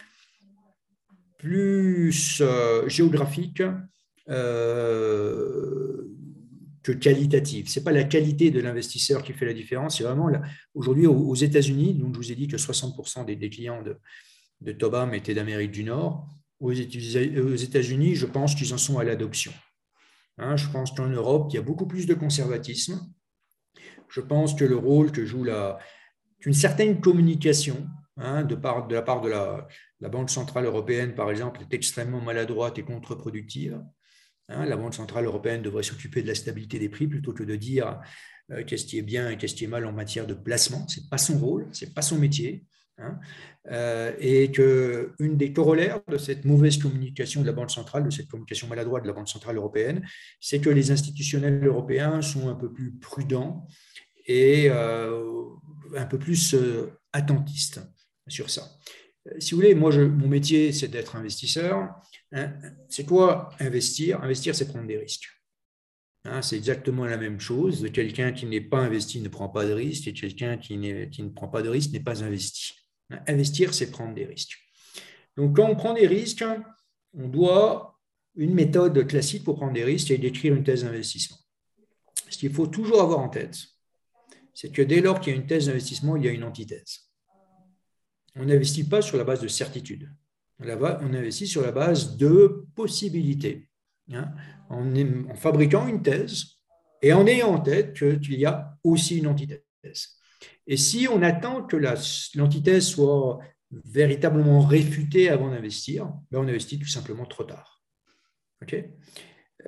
plus 1.38 2.42
euh, 2.42 2.90
géographique 2.90 3.62
que 4.28 6.04
qualitative. 7.00 7.70
Ce 7.70 7.80
n'est 7.80 7.84
pas 7.84 7.92
la 7.92 8.04
qualité 8.04 8.50
de 8.50 8.60
l'investisseur 8.60 9.24
qui 9.24 9.34
fait 9.34 9.46
la 9.46 9.54
différence, 9.54 9.98
c'est 9.98 10.04
vraiment 10.04 10.32
aujourd'hui 10.74 11.06
aux, 11.06 11.36
États-Unis, 11.36 11.94
donc 11.94 12.14
je 12.14 12.18
vous 12.18 12.32
ai 12.32 12.36
dit 12.36 12.48
que 12.48 12.58
60% 12.58 13.26
des, 13.26 13.50
clients 13.50 13.84
de, 13.84 13.98
de 14.62 14.72
Tobam 14.72 15.14
étaient 15.14 15.36
d'Amérique 15.36 15.72
du 15.72 15.84
Nord. 15.84 16.28
Aux 16.60 16.72
États-Unis, 16.72 18.16
je 18.16 18.26
pense 18.26 18.56
qu'ils 18.56 18.74
en 18.74 18.78
sont 18.78 18.98
à 18.98 19.04
l'adoption. 19.04 19.54
Hein, 20.40 20.58
je 20.58 20.68
pense 20.70 20.92
qu'en 20.92 21.10
Europe, 21.10 21.48
il 21.52 21.56
y 21.56 21.60
a 21.60 21.62
beaucoup 21.62 21.86
plus 21.86 22.08
de 22.08 22.16
conservatisme. 22.16 23.00
Je 24.10 24.22
pense 24.22 24.56
que 24.56 24.66
le 24.66 24.76
rôle 24.76 25.12
que 25.12 25.26
joue 25.26 25.44
la, 25.44 25.80
une 26.46 26.54
certaine 26.54 27.02
communication 27.02 27.88
hein, 28.18 28.44
de, 28.44 28.56
la 28.94 29.02
part 29.02 29.22
de 29.22 29.30
la, 29.30 29.68
Banque 30.10 30.30
centrale 30.30 30.66
européenne, 30.66 31.16
par 31.16 31.30
exemple, 31.30 31.62
est 31.62 31.74
extrêmement 31.74 32.22
maladroite 32.22 32.78
et 32.78 32.84
contre-productive. 32.84 33.82
Hein, 34.48 34.66
la 34.66 34.78
Banque 34.78 34.96
centrale 34.96 35.26
européenne 35.26 35.62
devrait 35.62 35.84
s'occuper 35.84 36.22
de 36.22 36.28
la 36.28 36.36
stabilité 36.36 36.80
des 36.80 36.90
prix 36.90 37.08
plutôt 37.08 37.34
que 37.34 37.44
de 37.44 37.56
dire 37.56 38.00
euh, 38.52 38.64
qu'est-ce 38.66 38.86
qui 38.86 38.98
est 38.98 39.04
bien 39.04 39.30
et 39.30 39.38
qu'est-ce 39.38 39.56
qui 39.56 39.66
est 39.66 39.68
mal 39.68 39.86
en 39.86 39.92
matière 39.92 40.26
de 40.26 40.34
placement. 40.34 40.88
Ce 40.88 41.00
n'est 41.00 41.08
pas 41.10 41.18
son 41.18 41.38
rôle, 41.38 41.68
ce 41.72 41.86
n'est 41.86 41.92
pas 41.92 42.02
son 42.02 42.18
métier. 42.18 42.66
Hein, 43.02 43.20
euh, 43.72 44.14
et 44.20 44.52
qu'une 44.52 45.38
des 45.38 45.54
corollaires 45.54 46.02
de 46.08 46.18
cette 46.18 46.44
mauvaise 46.44 46.78
communication 46.78 47.42
de 47.42 47.46
la 47.46 47.54
Banque 47.54 47.72
centrale, 47.72 48.04
de 48.04 48.10
cette 48.10 48.28
communication 48.28 48.68
maladroite 48.68 49.04
de 49.04 49.08
la 49.08 49.14
Banque 49.14 49.30
centrale 49.30 49.56
européenne, 49.56 50.06
c'est 50.42 50.60
que 50.60 50.70
les 50.70 50.92
institutionnels 50.92 51.66
européens 51.66 52.22
sont 52.22 52.50
un 52.50 52.56
peu 52.56 52.72
plus 52.72 52.92
prudents 52.92 53.68
et 54.26 54.68
euh, 54.70 55.24
un 55.96 56.06
peu 56.06 56.20
plus 56.20 56.54
euh, 56.54 56.92
attentistes 57.14 57.82
sur 58.28 58.50
ça. 58.50 58.70
Si 59.38 59.52
vous 59.52 59.62
voulez, 59.62 59.76
moi, 59.76 59.96
mon 59.96 60.28
métier, 60.28 60.72
c'est 60.72 60.88
d'être 60.88 61.16
investisseur. 61.16 61.90
Hein, 62.32 62.54
c'est 62.90 63.06
quoi 63.06 63.50
investir? 63.60 64.22
Investir, 64.24 64.56
c'est 64.56 64.68
prendre 64.68 64.88
des 64.88 64.98
risques. 64.98 65.30
Hein, 66.26 66.42
c'est 66.42 66.58
exactement 66.58 67.06
la 67.06 67.18
même 67.18 67.40
chose. 67.40 67.88
Quelqu'un 67.94 68.34
qui 68.34 68.46
n'est 68.46 68.62
pas 68.62 68.80
investi 68.80 69.22
ne 69.22 69.30
prend 69.30 69.48
pas 69.48 69.66
de 69.66 69.72
risque 69.72 70.08
et 70.08 70.14
quelqu'un 70.14 70.58
qui, 70.58 70.78
qui 71.12 71.24
ne 71.24 71.30
prend 71.30 71.48
pas 71.48 71.62
de 71.62 71.70
risque 71.70 71.92
n'est 71.92 72.02
pas 72.02 72.24
investi. 72.24 72.74
Investir, 73.28 73.74
c'est 73.74 73.92
prendre 73.92 74.14
des 74.14 74.26
risques. 74.26 74.58
Donc, 75.38 75.56
quand 75.56 75.70
on 75.70 75.76
prend 75.76 75.94
des 75.94 76.08
risques, 76.08 76.44
on 77.14 77.28
doit 77.28 78.00
une 78.36 78.54
méthode 78.54 79.08
classique 79.08 79.44
pour 79.44 79.56
prendre 79.56 79.74
des 79.74 79.84
risques 79.84 80.12
et 80.12 80.18
d'écrire 80.18 80.54
une 80.54 80.64
thèse 80.64 80.84
d'investissement. 80.84 81.38
Ce 82.30 82.38
qu'il 82.38 82.54
faut 82.54 82.68
toujours 82.68 83.02
avoir 83.02 83.20
en 83.20 83.30
tête, 83.30 83.58
c'est 84.54 84.72
que 84.72 84.82
dès 84.82 85.02
lors 85.02 85.20
qu'il 85.20 85.34
y 85.34 85.36
a 85.36 85.40
une 85.40 85.48
thèse 85.48 85.66
d'investissement, 85.66 86.16
il 86.16 86.26
y 86.26 86.28
a 86.28 86.32
une 86.32 86.44
antithèse. 86.44 87.10
On 88.36 88.46
n'investit 88.46 88.84
pas 88.84 89.02
sur 89.02 89.18
la 89.18 89.24
base 89.24 89.42
de 89.42 89.48
certitude. 89.48 90.10
On 90.60 91.14
investit 91.14 91.48
sur 91.48 91.62
la 91.62 91.72
base 91.72 92.18
de 92.18 92.66
possibilités. 92.76 93.70
Hein, 94.12 94.34
en, 94.70 94.96
en 95.30 95.36
fabriquant 95.36 95.88
une 95.88 96.02
thèse 96.02 96.56
et 97.02 97.14
en 97.14 97.28
ayant 97.28 97.54
en 97.54 97.60
tête 97.60 97.94
qu'il 97.94 98.40
y 98.40 98.46
a 98.46 98.76
aussi 98.84 99.18
une 99.18 99.28
antithèse. 99.28 100.19
Et 100.68 100.78
si 100.78 101.08
on 101.08 101.22
attend 101.22 101.64
que 101.64 101.78
l'antithèse 102.36 102.88
soit 102.88 103.40
véritablement 103.72 104.62
réfutée 104.62 105.30
avant 105.30 105.50
d'investir, 105.52 106.12
ben 106.32 106.40
on 106.40 106.48
investit 106.48 106.80
tout 106.80 106.88
simplement 106.88 107.26
trop 107.26 107.44
tard. 107.44 107.84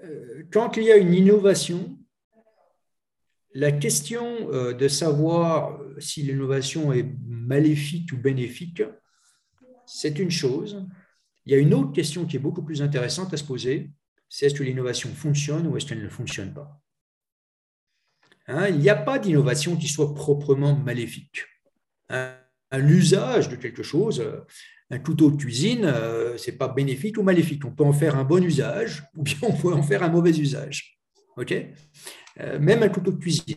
Euh, 0.04 0.44
quand 0.52 0.78
il 0.78 0.84
y 0.84 0.92
a 0.92 0.98
une 0.98 1.14
innovation, 1.14 1.98
la 3.54 3.72
question 3.72 4.52
euh, 4.52 4.74
de 4.74 4.88
savoir 4.88 5.80
si 6.00 6.24
l'innovation 6.24 6.94
est 6.94 7.10
maléfique 7.28 8.12
ou 8.14 8.18
bénéfique, 8.18 8.84
c'est 9.86 10.20
une 10.20 10.32
chose. 10.32 10.86
Il 11.46 11.52
y 11.52 11.56
a 11.56 11.60
une 11.60 11.74
autre 11.74 11.92
question 11.92 12.26
qui 12.26 12.38
est 12.38 12.40
beaucoup 12.40 12.64
plus 12.64 12.82
intéressante 12.82 13.34
à 13.34 13.38
se 13.38 13.44
poser, 13.44 13.92
c'est 14.30 14.46
est-ce 14.46 14.56
que 14.56 14.64
l'innovation 14.64 15.10
fonctionne 15.10 15.68
ou 15.68 15.76
est-ce 15.76 15.86
qu'elle 15.86 16.02
ne 16.02 16.10
fonctionne 16.10 16.54
pas? 16.54 16.82
Hein, 18.52 18.68
il 18.68 18.80
n'y 18.80 18.90
a 18.90 18.96
pas 18.96 19.18
d'innovation 19.18 19.78
qui 19.78 19.88
soit 19.88 20.14
proprement 20.14 20.76
maléfique. 20.76 21.46
L'usage 22.74 23.50
de 23.50 23.56
quelque 23.56 23.84
chose, 23.84 24.24
un 24.90 25.00
couteau 25.00 25.32
de 25.32 25.38
cuisine, 25.38 25.86
euh, 25.86 26.38
ce 26.38 26.52
n'est 26.52 26.58
pas 26.58 26.68
bénéfique 26.68 27.18
ou 27.18 27.24
maléfique. 27.24 27.64
On 27.64 27.72
peut 27.72 27.86
en 27.86 27.94
faire 27.94 28.18
un 28.18 28.26
bon 28.26 28.44
usage 28.44 29.04
ou 29.16 29.24
bien 29.24 29.38
on 29.44 29.54
peut 29.54 29.74
en 29.74 29.84
faire 29.84 30.04
un 30.04 30.10
mauvais 30.10 30.38
usage. 30.38 31.00
Ok? 31.38 31.54
Euh, 32.40 32.60
Même 32.60 32.84
un 32.84 32.90
couteau 32.90 33.12
de 33.12 33.18
cuisine. 33.18 33.56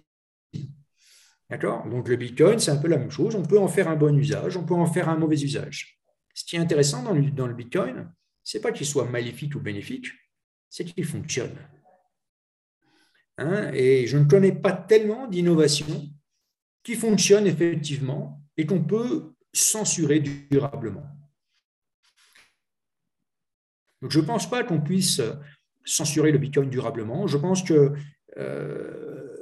D'accord? 1.50 1.87
Donc 1.88 2.09
le 2.09 2.16
Bitcoin, 2.16 2.59
c'est 2.61 2.70
un 2.70 2.76
peu 2.76 2.88
la 2.88 2.96
même 2.96 3.11
chose. 3.11 3.35
On 3.35 3.42
peut 3.42 3.59
en 3.59 3.68
faire 3.68 3.88
un 3.88 3.96
bon 3.96 4.16
usage, 4.16 4.57
on 4.57 4.64
peut 4.64 4.74
en 4.74 4.87
faire 4.87 5.09
un 5.09 5.16
mauvais 5.16 5.40
usage. 5.42 5.98
Ce 6.35 6.44
qui 6.44 6.57
est 6.57 6.61
intéressant 6.61 7.02
dans 7.02 7.12
le, 7.12 7.30
dans 7.30 7.46
le 7.46 7.54
Bitcoin, 7.54 8.12
ce 8.44 8.57
n'est 8.57 8.62
pas 8.62 8.72
qu'il 8.72 8.87
soit 8.87 9.04
maléfique 9.04 9.54
ou 9.57 9.61
bénéfique, 9.61 10.07
c'est 10.70 10.85
qu'il 10.85 11.04
fonctionne. 11.04 11.57
Hein, 13.38 13.70
et 13.73 14.07
je 14.07 14.16
ne 14.16 14.25
connais 14.25 14.53
pas 14.53 14.73
tellement 14.73 15.27
d'innovations 15.27 16.09
qui 16.83 16.94
fonctionnent 16.94 17.47
effectivement 17.47 18.40
et 18.57 18.66
qu'on 18.66 18.85
peut 18.85 19.33
censurer 19.53 20.20
durablement. 20.20 21.07
Donc, 24.03 24.11
je 24.11 24.20
ne 24.20 24.27
pense 24.27 24.49
pas 24.49 24.62
qu'on 24.64 24.81
puisse 24.81 25.20
censurer 25.85 26.31
le 26.31 26.38
Bitcoin 26.38 26.68
durablement. 26.68 27.27
Je 27.27 27.38
pense 27.38 27.62
que 27.62 27.94
euh, 28.37 29.37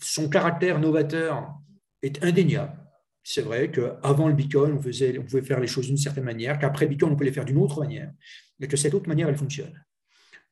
son 0.00 0.28
caractère 0.28 0.80
novateur 0.80 1.54
est 2.02 2.22
indéniable. 2.24 2.76
C'est 3.22 3.42
vrai 3.42 3.70
qu'avant 3.70 4.28
le 4.28 4.34
Bitcoin, 4.34 4.72
on, 4.72 4.80
faisait, 4.80 5.18
on 5.18 5.24
pouvait 5.24 5.42
faire 5.42 5.60
les 5.60 5.66
choses 5.66 5.86
d'une 5.86 5.98
certaine 5.98 6.24
manière, 6.24 6.58
qu'après 6.58 6.86
Bitcoin, 6.86 7.12
on 7.12 7.16
peut 7.16 7.24
les 7.24 7.32
faire 7.32 7.44
d'une 7.44 7.58
autre 7.58 7.80
manière, 7.80 8.12
et 8.60 8.66
que 8.66 8.76
cette 8.76 8.94
autre 8.94 9.08
manière, 9.08 9.28
elle 9.28 9.36
fonctionne. 9.36 9.84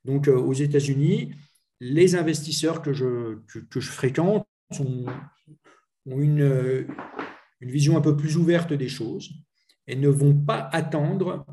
Donc, 0.05 0.29
euh, 0.29 0.37
aux 0.37 0.53
États-Unis, 0.53 1.35
les 1.81 2.15
investisseurs 2.15 2.83
que 2.83 2.93
je, 2.93 3.39
que, 3.71 3.81
je 3.81 3.91
fréquente 3.91 4.47
ont, 4.79 5.07
une, 6.07 6.87
vision 7.61 7.97
un 7.97 8.01
peu 8.01 8.17
plus 8.17 8.37
ouverte 8.37 8.73
des 8.73 8.89
choses 8.89 9.31
et 9.87 9.97
ne 9.97 10.09
vont 10.09 10.35
pas 10.35 10.69
attendre 10.73 11.47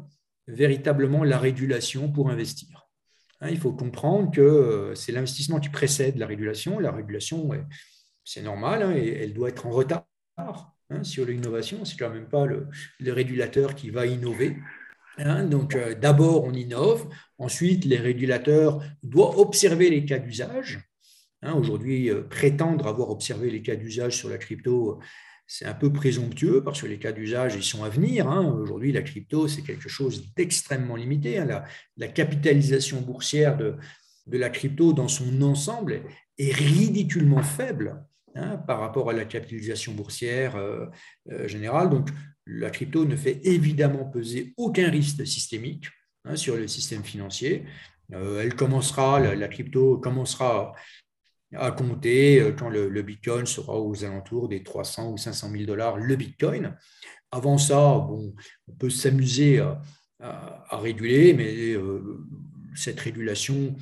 véritablement 0.48 1.24
la 1.24 1.38
régulation 1.38 2.12
pour 2.12 2.30
investir. 2.30 2.88
Hein, 3.42 3.50
il 3.50 3.60
faut 3.60 3.74
comprendre 3.74 4.32
que 4.32 4.94
c'est 4.96 5.12
l'investissement 5.12 5.60
qui 5.60 5.70
précède 5.70 6.18
la 6.18 6.28
régulation. 6.28 6.80
La 6.80 6.92
régulation, 6.92 7.50
c'est 8.24 8.42
normal, 8.42 8.84
hein, 8.84 8.96
et 8.96 9.08
elle 9.08 9.34
doit 9.34 9.50
être 9.50 9.66
en 9.66 9.72
retard 9.72 10.06
hein, 10.38 11.04
sur 11.04 11.26
l'innovation. 11.26 11.84
Ce 11.86 11.92
n'est 11.92 11.98
quand 11.98 12.10
même 12.10 12.30
pas 12.30 12.46
le 12.46 13.14
régulateur 13.14 13.76
qui 13.76 13.90
va 13.90 14.06
innover. 14.06 14.58
Hein, 15.17 15.43
donc, 15.45 15.76
euh, 15.76 15.95
d'abord, 15.95 16.43
on 16.43 16.54
innove. 16.54 17.08
Ensuite, 17.38 17.86
les 17.86 17.97
régulateurs 17.97 18.84
doivent 19.04 19.38
observer 19.38 19.89
les 19.89 20.06
cas 20.06 20.19
d'usage. 20.19 20.80
Hein, 21.41 21.54
aujourd'hui, 21.54 22.10
euh, 22.10 22.21
prétendre 22.21 22.88
avoir 22.88 23.10
observé 23.10 23.49
les 23.49 23.62
cas 23.62 23.76
d'usage 23.76 24.17
sur 24.17 24.30
la 24.30 24.38
crypto, 24.38 24.99
c'est 25.45 25.65
un 25.65 25.73
peu 25.73 25.91
présomptueux 25.91 26.63
parce 26.63 26.82
que 26.82 26.88
les 26.88 26.99
cas 26.99 27.12
d'usage, 27.12 27.56
ils 27.56 27.63
sont 27.63 27.84
à 27.84 27.89
venir. 27.89 28.30
Hein. 28.30 28.45
Aujourd'hui, 28.45 28.91
la 28.91 29.02
crypto, 29.02 29.47
c'est 29.47 29.62
quelque 29.62 29.89
chose 29.89 30.34
d'extrêmement 30.36 30.95
limité. 30.95 31.43
La, 31.97 32.08
capitalisation 32.08 33.02
boursière 33.02 33.58
de, 33.58 33.76
de, 34.28 34.38
la 34.38 34.49
crypto 34.49 34.93
dans 34.93 35.10
son 35.10 35.41
ensemble 35.41 36.02
est 36.38 36.54
ridiculement 36.54 37.43
faible 37.43 38.04
par 38.65 38.80
rapport 38.80 39.10
à 39.10 39.13
la 39.13 39.26
capitalisation 39.26 39.93
boursière 39.93 40.56
euh, 40.56 40.88
générale. 41.45 41.89
Donc, 41.89 42.10
la 42.46 42.70
crypto 42.70 43.06
ne 43.06 43.16
fait 43.16 43.40
évidemment 43.44 44.06
peser 44.06 44.54
aucun 44.58 44.90
risque 44.90 45.26
systémique 45.26 45.88
hein, 46.26 46.36
sur 46.36 46.58
le 46.58 46.68
système 46.68 47.04
financier. 47.04 47.66
Euh, 48.14 48.42
elle 48.42 48.56
commencera, 48.56 49.20
la, 49.20 49.48
crypto 49.48 49.98
commencera 49.98 50.74
à 51.56 51.72
compter 51.72 52.42
euh, 52.42 52.52
quand 52.52 52.70
le, 52.70 53.02
Bitcoin 53.02 53.46
sera 53.46 53.80
aux 53.80 54.04
alentours 54.04 54.50
des 54.50 54.64
300 54.64 55.12
ou 55.12 55.18
500 55.18 55.52
000 55.52 55.64
dollars 55.64 55.98
le 55.98 56.16
Bitcoin. 56.16 56.76
Avant 57.32 57.58
ça, 57.58 57.76
bon, 57.76 58.36
on 58.68 58.74
peut 58.74 58.90
s'amuser 58.90 59.60
à, 59.60 59.82
réguler, 60.72 61.34
mais 61.34 61.74
euh, 61.74 62.26
cette 62.76 63.00
régulation, 63.00 63.76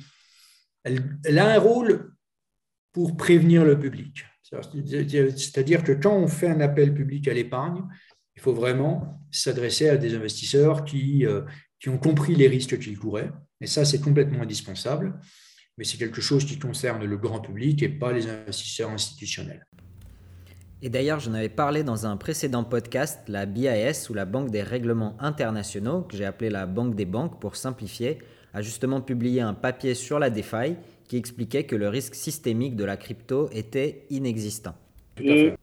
elle, 0.82 1.18
elle, 1.24 1.38
a 1.38 1.54
un 1.54 1.58
rôle 1.58 2.12
pour 2.92 3.16
prévenir 3.16 3.64
le 3.64 3.78
public. 3.78 4.24
C'est-à-dire 4.42 5.82
que 5.82 5.92
quand 5.92 6.14
on 6.14 6.26
fait 6.26 6.48
un 6.48 6.60
appel 6.60 6.92
public 6.94 7.28
à 7.28 7.34
l'épargne, 7.34 7.84
il 8.36 8.42
faut 8.42 8.54
vraiment 8.54 9.20
s'adresser 9.30 9.88
à 9.88 9.96
des 9.96 10.14
investisseurs 10.14 10.84
qui, 10.84 11.26
euh, 11.26 11.42
qui 11.80 11.88
ont 11.88 11.98
compris 11.98 12.34
les 12.34 12.48
risques 12.48 12.78
qu'ils 12.78 12.98
couraient. 12.98 13.30
Et 13.60 13.66
ça, 13.66 13.84
c'est 13.84 14.00
complètement 14.00 14.42
indispensable. 14.42 15.18
Mais 15.78 15.84
c'est 15.84 15.96
quelque 15.96 16.20
chose 16.20 16.44
qui 16.44 16.58
concerne 16.58 17.04
le 17.04 17.16
grand 17.16 17.40
public 17.40 17.82
et 17.82 17.88
pas 17.88 18.12
les 18.12 18.28
investisseurs 18.28 18.90
institutionnels. 18.90 19.66
Et 20.82 20.90
d'ailleurs, 20.90 21.20
j'en 21.20 21.32
avais 21.34 21.48
parlé 21.48 21.84
dans 21.84 22.06
un 22.06 22.16
précédent 22.16 22.64
podcast, 22.64 23.20
la 23.28 23.46
BIS 23.46 24.10
ou 24.10 24.14
la 24.14 24.24
Banque 24.24 24.50
des 24.50 24.62
règlements 24.62 25.16
internationaux, 25.20 26.02
que 26.02 26.16
j'ai 26.16 26.24
appelé 26.24 26.50
la 26.50 26.66
Banque 26.66 26.96
des 26.96 27.04
banques 27.04 27.40
pour 27.40 27.56
simplifier, 27.56 28.18
a 28.52 28.62
justement 28.62 29.00
publié 29.00 29.40
un 29.40 29.54
papier 29.54 29.94
sur 29.94 30.18
la 30.18 30.28
DeFi 30.28 30.74
qui 31.08 31.16
expliquait 31.16 31.64
que 31.64 31.76
le 31.76 31.88
risque 31.88 32.14
systémique 32.14 32.76
de 32.76 32.84
la 32.84 32.96
crypto 32.96 33.48
était 33.52 34.06
inexistant. 34.10 34.74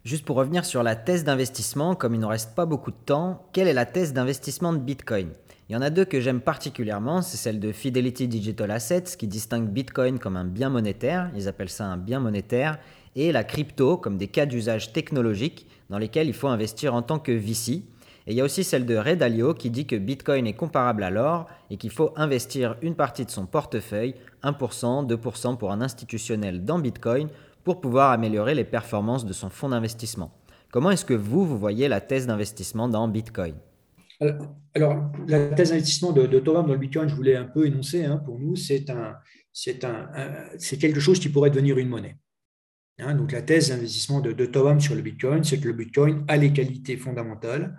Juste 0.04 0.26
pour 0.26 0.36
revenir 0.38 0.66
sur 0.66 0.84
la 0.84 0.96
thèse 0.96 1.24
d'investissement, 1.24 1.96
comme 1.96 2.16
il 2.16 2.20
ne 2.20 2.26
reste 2.26 2.56
pas 2.56 2.66
beaucoup 2.66 2.92
de 2.92 2.98
temps, 3.06 3.48
quelle 3.54 3.68
est 3.68 3.74
la 3.74 3.86
thèse 3.86 4.14
d'investissement 4.14 4.74
de 4.74 4.80
Bitcoin? 4.80 5.30
Il 5.70 5.74
y 5.74 5.76
en 5.76 5.82
a 5.82 5.92
deux 5.92 6.06
que 6.06 6.20
j'aime 6.20 6.42
particulièrement, 6.42 7.22
c'est 7.22 7.38
celle 7.38 7.60
de 7.60 7.72
Fidelity 7.72 8.28
Digital 8.28 8.72
Assets 8.72 9.16
qui 9.18 9.28
distingue 9.28 9.70
Bitcoin 9.70 10.18
comme 10.18 10.36
un 10.36 10.46
bien 10.46 10.70
monétaire, 10.70 11.30
ils 11.36 11.48
appellent 11.48 11.70
ça 11.70 11.86
un 11.86 11.98
bien 11.98 12.20
monétaire, 12.20 12.80
et 13.16 13.32
la 13.32 13.44
crypto 13.44 13.98
comme 13.98 14.18
des 14.18 14.28
cas 14.28 14.48
d'usage 14.48 14.94
technologique 14.94 15.68
dans 15.90 16.00
lesquels 16.00 16.28
il 16.28 16.34
faut 16.34 16.48
investir 16.48 16.96
en 16.96 17.04
tant 17.04 17.20
que 17.20 17.32
VC. 17.32 17.84
Et 18.26 18.34
il 18.34 18.36
y 18.36 18.42
a 18.42 18.44
aussi 18.44 18.64
celle 18.64 18.86
de 18.86 18.96
Ray 18.96 19.18
Dalio 19.18 19.54
qui 19.54 19.70
dit 19.70 19.86
que 19.86 19.96
Bitcoin 19.96 20.48
est 20.48 20.54
comparable 20.54 21.04
à 21.04 21.10
l'or 21.10 21.48
et 21.70 21.78
qu'il 21.78 21.90
faut 21.92 22.14
investir 22.16 22.76
une 22.82 22.96
partie 22.96 23.26
de 23.26 23.32
son 23.32 23.46
portefeuille, 23.46 24.16
1%, 24.44 25.08
2% 25.08 25.58
pour 25.58 25.72
un 25.72 25.82
institutionnel 25.82 26.64
dans 26.64 26.80
Bitcoin 26.80 27.28
pour 27.64 27.82
pouvoir 27.82 28.12
améliorer 28.12 28.56
les 28.56 28.64
performances 28.64 29.26
de 29.26 29.34
son 29.34 29.50
fonds 29.50 29.70
d'investissement. 29.70 30.32
Comment 30.72 30.92
est-ce 30.92 31.06
que 31.06 31.14
vous, 31.14 31.46
vous 31.46 31.58
voyez 31.58 31.88
la 31.88 32.02
thèse 32.02 32.28
d'investissement 32.28 32.88
dans 32.88 33.08
Bitcoin? 33.08 33.56
Alors, 34.76 35.12
la 35.28 35.48
thèse 35.50 35.70
d'investissement 35.70 36.12
de, 36.12 36.26
de 36.26 36.40
dans 36.40 36.66
le 36.66 36.78
Bitcoin, 36.78 37.08
je 37.08 37.16
voulais 37.16 37.36
un 37.36 37.46
peu 37.46 37.66
énoncer, 37.66 38.06
hein, 38.06 38.18
pour 38.18 38.38
nous, 38.38 38.56
c'est 38.56 38.86
quelque 40.80 41.00
chose 41.00 41.20
qui 41.20 41.30
pourrait 41.30 41.50
devenir 41.50 41.78
une 41.78 41.90
monnaie. 41.90 42.18
Hein, 43.00 43.16
donc, 43.16 43.32
la 43.32 43.42
thèse 43.42 43.70
d'investissement 43.70 44.20
de, 44.20 44.34
de 44.34 44.80
sur 44.80 44.96
le 44.96 45.02
Bitcoin, 45.02 45.44
c'est 45.44 45.60
que 45.60 45.68
le 45.68 45.74
Bitcoin 45.74 46.26
a 46.28 46.38
les 46.38 46.52
qualités 46.52 46.98
fondamentales 46.98 47.78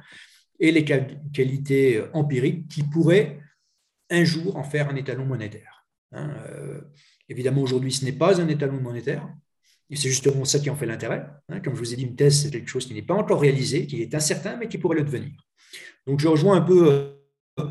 et 0.58 0.72
les 0.72 0.84
qualités 0.84 2.02
empiriques 2.12 2.68
qui 2.68 2.82
pourraient 2.82 3.38
un 4.10 4.24
jour 4.24 4.56
en 4.56 4.64
faire 4.64 4.88
un 4.88 4.96
étalon 4.96 5.26
monétaire. 5.26 5.86
Hein, 6.12 6.30
euh, 6.48 6.80
évidemment, 7.28 7.60
aujourd'hui, 7.62 7.92
ce 7.92 8.04
n'est 8.04 8.12
pas 8.12 8.40
un 8.40 8.48
étalon 8.48 8.80
monétaire, 8.80 9.28
c'est 9.96 10.08
justement 10.08 10.44
ça 10.44 10.60
qui 10.60 10.70
en 10.70 10.76
fait 10.76 10.86
l'intérêt. 10.86 11.26
Hein. 11.48 11.60
Comme 11.60 11.74
je 11.74 11.80
vous 11.80 11.92
ai 11.92 11.96
dit, 11.96 12.04
une 12.04 12.14
thèse, 12.14 12.42
c'est 12.42 12.50
quelque 12.50 12.68
chose 12.68 12.86
qui 12.86 12.94
n'est 12.94 13.02
pas 13.02 13.14
encore 13.14 13.40
réalisé, 13.40 13.86
qui 13.86 14.02
est 14.02 14.14
incertain, 14.14 14.56
mais 14.56 14.68
qui 14.68 14.78
pourrait 14.78 14.98
le 14.98 15.04
devenir. 15.04 15.32
Donc, 16.06 16.20
je 16.20 16.28
rejoins 16.28 16.56
un 16.56 16.60
peu, 16.60 17.16
euh, 17.58 17.64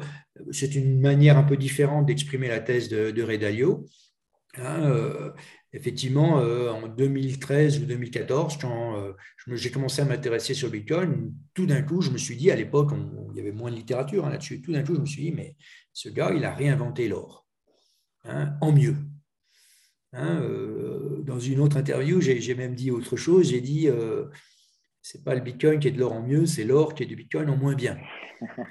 c'est 0.52 0.76
une 0.76 1.00
manière 1.00 1.38
un 1.38 1.44
peu 1.44 1.56
différente 1.56 2.06
d'exprimer 2.06 2.50
la 2.50 2.60
thèse 2.60 2.90
de, 2.90 3.12
de 3.12 3.38
Dalio. 3.38 3.86
Hein, 4.58 4.82
euh, 4.84 5.32
effectivement, 5.72 6.40
euh, 6.40 6.72
en 6.72 6.88
2013 6.90 7.80
ou 7.80 7.86
2014, 7.86 8.58
quand 8.58 9.14
j'ai 9.48 9.72
commencé 9.72 10.02
à 10.02 10.06
m'intéresser 10.06 10.54
sur 10.54 10.70
Bitcoin, 10.70 11.34
tout 11.54 11.66
d'un 11.66 11.84
coup, 11.84 12.02
je 12.02 12.12
me 12.12 12.18
suis 12.18 12.36
dit, 12.36 12.52
à 12.52 12.56
l'époque, 12.56 12.92
il 13.32 13.38
y 13.38 13.40
avait 13.40 13.54
moins 13.54 13.72
de 13.72 13.78
littérature 13.78 14.26
hein, 14.26 14.30
là-dessus, 14.30 14.62
tout 14.62 14.74
d'un 14.74 14.84
coup, 14.84 14.96
je 14.96 15.02
me 15.02 15.06
suis 15.06 15.24
dit, 15.24 15.32
mais 15.32 15.56
ce 15.94 16.10
gars, 16.10 16.34
il 16.36 16.44
a 16.44 16.54
réinventé 16.54 17.08
l'or, 17.08 17.48
en 18.26 18.72
mieux. 18.74 18.96
Hein, 20.14 20.42
euh, 20.42 21.22
dans 21.24 21.40
une 21.40 21.60
autre 21.60 21.78
interview, 21.78 22.20
j'ai 22.22 22.56
même 22.56 22.74
dit 22.76 22.92
autre 22.92 23.16
chose. 23.16 23.50
J'ai 23.50 23.62
dit 23.62 23.88
euh, 23.88 24.26
c'est 25.02 25.24
pas 25.24 25.36
le 25.36 25.42
Bitcoin 25.42 25.80
qui 25.80 25.88
est 25.88 25.92
de 25.92 26.00
l'or 26.00 26.14
en 26.14 26.24
mieux, 26.24 26.46
c'est 26.46 26.64
l'or 26.64 26.96
qui 26.96 27.04
est 27.04 27.06
du 27.06 27.16
Bitcoin 27.16 27.50
en 27.50 27.58
moins 27.58 27.76
bien. 27.76 27.98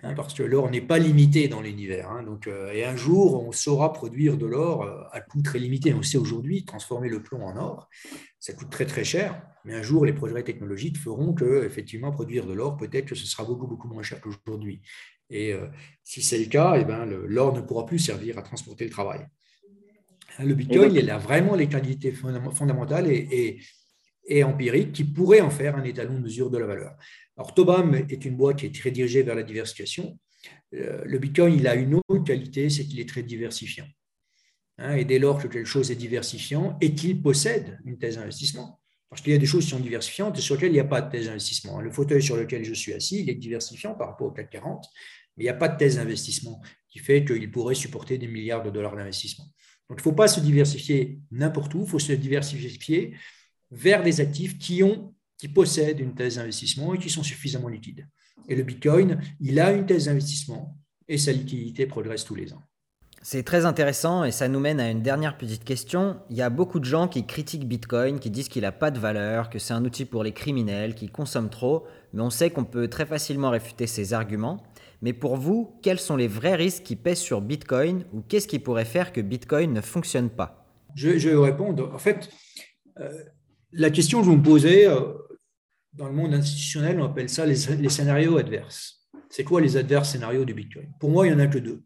Hein, 0.02 0.14
parce 0.14 0.32
que 0.32 0.42
l'or 0.42 0.70
n'est 0.70 0.80
pas 0.80 0.98
limité 0.98 1.46
dans 1.46 1.60
l'univers. 1.60 2.10
Hein. 2.10 2.22
donc, 2.22 2.46
euh, 2.46 2.72
et 2.72 2.86
un 2.86 2.96
jour, 2.96 3.46
on 3.46 3.52
saura 3.52 3.92
produire 3.92 4.38
de 4.38 4.46
l'or 4.46 4.88
à 5.12 5.20
coût 5.20 5.42
très 5.42 5.58
limité. 5.58 5.92
On 5.92 6.00
sait 6.00 6.16
aujourd'hui 6.16 6.64
transformer 6.64 7.10
le 7.10 7.22
plomb 7.22 7.44
en 7.44 7.54
or. 7.58 7.86
Ça 8.40 8.54
coûte 8.54 8.70
très 8.70 8.86
très 8.86 9.04
cher, 9.04 9.42
mais 9.66 9.74
un 9.74 9.82
jour, 9.82 10.06
les 10.06 10.14
progrès 10.14 10.42
technologiques 10.42 10.96
feront 10.96 11.34
que, 11.34 11.66
effectivement, 11.66 12.12
produire 12.12 12.46
de 12.46 12.54
l'or, 12.54 12.78
peut-être 12.78 13.04
que 13.04 13.14
ce 13.14 13.26
sera 13.26 13.44
beaucoup 13.44 13.66
beaucoup 13.66 13.88
moins 13.88 14.02
cher 14.02 14.22
qu'aujourd'hui. 14.22 14.80
Et 15.28 15.54
si 16.02 16.22
c'est 16.22 16.38
le 16.38 16.46
cas, 16.46 16.76
eh 16.80 16.86
ben, 16.86 17.04
l'or 17.04 17.52
ne 17.52 17.60
pourra 17.60 17.84
plus 17.84 17.98
servir 17.98 18.38
à 18.38 18.42
transporter 18.42 18.84
le 18.84 18.90
travail. 18.90 19.26
Le 20.38 20.54
Bitcoin, 20.54 20.94
il 20.94 21.10
a 21.10 21.18
vraiment 21.18 21.54
les 21.54 21.68
qualités 21.68 22.12
fondamentales 22.12 23.10
et, 23.10 23.60
empiriques 24.44 24.92
qui 24.92 25.04
pourraient 25.04 25.40
en 25.40 25.50
faire 25.50 25.76
un 25.76 25.84
étalon 25.84 26.14
de 26.14 26.20
mesure 26.20 26.50
de 26.50 26.58
la 26.58 26.66
valeur. 26.66 26.96
Alors, 27.36 27.54
Tobam 27.54 27.94
est 27.94 28.24
une 28.24 28.36
boîte 28.36 28.58
qui 28.58 28.66
est 28.66 28.74
très 28.74 28.90
dirigée 28.90 29.22
vers 29.22 29.34
la 29.34 29.42
diversification. 29.42 30.18
Euh, 30.74 31.02
le 31.04 31.18
Bitcoin, 31.18 31.54
il 31.54 31.66
a 31.66 31.74
une 31.74 31.94
autre 31.94 32.24
qualité, 32.24 32.68
c'est 32.68 32.84
qu'il 32.84 33.00
est 33.00 33.08
très 33.08 33.22
diversifiant. 33.22 33.86
Hein, 34.76 34.94
et 34.96 35.04
dès 35.04 35.18
lors 35.18 35.42
que 35.42 35.48
quelque 35.48 35.66
chose 35.66 35.90
est 35.90 35.96
diversifiant 35.96 36.76
et 36.80 36.94
qu'il 36.94 37.20
possède 37.22 37.78
une 37.84 37.98
thèse 37.98 38.16
d'investissement, 38.16 38.80
parce 39.08 39.22
qu'il 39.22 39.32
y 39.32 39.36
a 39.36 39.38
des 39.38 39.46
choses 39.46 39.64
qui 39.64 39.70
sont 39.70 39.80
diversifiantes 39.80 40.38
et 40.38 40.40
sur 40.40 40.54
lesquelles 40.54 40.70
il 40.70 40.74
n'y 40.74 40.80
a 40.80 40.84
pas 40.84 41.00
de 41.00 41.10
thèse 41.10 41.26
d'investissement. 41.26 41.80
Le 41.80 41.90
fauteuil 41.90 42.22
sur 42.22 42.36
lequel 42.36 42.64
je 42.64 42.74
suis 42.74 42.92
assis, 42.92 43.22
il 43.22 43.30
est 43.30 43.34
diversifiant 43.34 43.94
par 43.94 44.08
rapport 44.08 44.28
au 44.28 44.30
CAC 44.30 44.50
40, 44.50 44.84
mais 45.36 45.44
il 45.44 45.46
n'y 45.46 45.50
a 45.50 45.54
pas 45.54 45.68
de 45.68 45.78
thèse 45.78 45.96
d'investissement 45.96 46.60
qui 46.88 46.98
fait 46.98 47.24
qu'il 47.24 47.50
pourrait 47.50 47.74
supporter 47.74 48.18
des 48.18 48.28
milliards 48.28 48.62
de 48.62 48.70
dollars 48.70 48.94
d'investissement. 48.94 49.46
Donc, 49.88 49.98
il 49.98 50.00
ne 50.00 50.02
faut 50.02 50.12
pas 50.12 50.28
se 50.28 50.40
diversifier 50.40 51.20
n'importe 51.30 51.74
où, 51.74 51.82
il 51.82 51.88
faut 51.88 51.98
se 51.98 52.12
diversifier 52.12 53.14
vers 53.70 54.02
des 54.02 54.20
actifs 54.20 54.58
qui, 54.58 54.82
ont, 54.82 55.14
qui 55.38 55.48
possèdent 55.48 56.00
une 56.00 56.14
thèse 56.14 56.36
d'investissement 56.36 56.94
et 56.94 56.98
qui 56.98 57.10
sont 57.10 57.22
suffisamment 57.22 57.68
liquides. 57.68 58.06
Et 58.48 58.54
le 58.54 58.62
Bitcoin, 58.62 59.20
il 59.40 59.60
a 59.60 59.72
une 59.72 59.86
thèse 59.86 60.06
d'investissement 60.06 60.76
et 61.08 61.18
sa 61.18 61.32
liquidité 61.32 61.86
progresse 61.86 62.24
tous 62.24 62.34
les 62.34 62.52
ans. 62.52 62.62
C'est 63.20 63.42
très 63.42 63.66
intéressant 63.66 64.24
et 64.24 64.30
ça 64.30 64.46
nous 64.46 64.60
mène 64.60 64.78
à 64.78 64.90
une 64.90 65.02
dernière 65.02 65.36
petite 65.36 65.64
question. 65.64 66.20
Il 66.30 66.36
y 66.36 66.42
a 66.42 66.50
beaucoup 66.50 66.78
de 66.78 66.84
gens 66.84 67.08
qui 67.08 67.26
critiquent 67.26 67.66
Bitcoin, 67.66 68.20
qui 68.20 68.30
disent 68.30 68.48
qu'il 68.48 68.62
n'a 68.62 68.72
pas 68.72 68.90
de 68.90 69.00
valeur, 69.00 69.50
que 69.50 69.58
c'est 69.58 69.74
un 69.74 69.84
outil 69.84 70.04
pour 70.04 70.22
les 70.22 70.32
criminels, 70.32 70.94
qui 70.94 71.08
consomment 71.08 71.50
trop, 71.50 71.84
mais 72.12 72.22
on 72.22 72.30
sait 72.30 72.50
qu'on 72.50 72.64
peut 72.64 72.88
très 72.88 73.06
facilement 73.06 73.50
réfuter 73.50 73.86
ces 73.86 74.14
arguments. 74.14 74.62
Mais 75.00 75.12
pour 75.12 75.36
vous, 75.36 75.78
quels 75.82 76.00
sont 76.00 76.16
les 76.16 76.26
vrais 76.26 76.56
risques 76.56 76.82
qui 76.82 76.96
pèsent 76.96 77.20
sur 77.20 77.40
Bitcoin 77.40 78.04
ou 78.12 78.20
qu'est-ce 78.20 78.48
qui 78.48 78.58
pourrait 78.58 78.84
faire 78.84 79.12
que 79.12 79.20
Bitcoin 79.20 79.72
ne 79.72 79.80
fonctionne 79.80 80.30
pas? 80.30 80.66
Je, 80.94 81.10
vais 81.10 81.36
répondre. 81.36 81.92
En 81.94 81.98
fait, 81.98 82.28
euh, 82.98 83.22
la 83.72 83.90
question 83.90 84.20
que 84.20 84.26
vous 84.26 84.36
me 84.36 84.42
posez, 84.42 84.86
euh, 84.86 85.12
dans 85.92 86.08
le 86.08 86.14
monde 86.14 86.34
institutionnel, 86.34 87.00
on 87.00 87.04
appelle 87.04 87.28
ça 87.28 87.46
les, 87.46 87.54
scénarios 87.54 88.38
adverses. 88.38 89.08
C'est 89.30 89.44
quoi 89.44 89.60
les 89.60 89.76
adverses 89.76 90.12
scénarios 90.12 90.44
du 90.44 90.54
Bitcoin? 90.54 90.92
Pour 90.98 91.10
moi, 91.10 91.26
il 91.26 91.34
n'y 91.34 91.36
en 91.36 91.44
a 91.44 91.46
que 91.46 91.58
deux. 91.58 91.82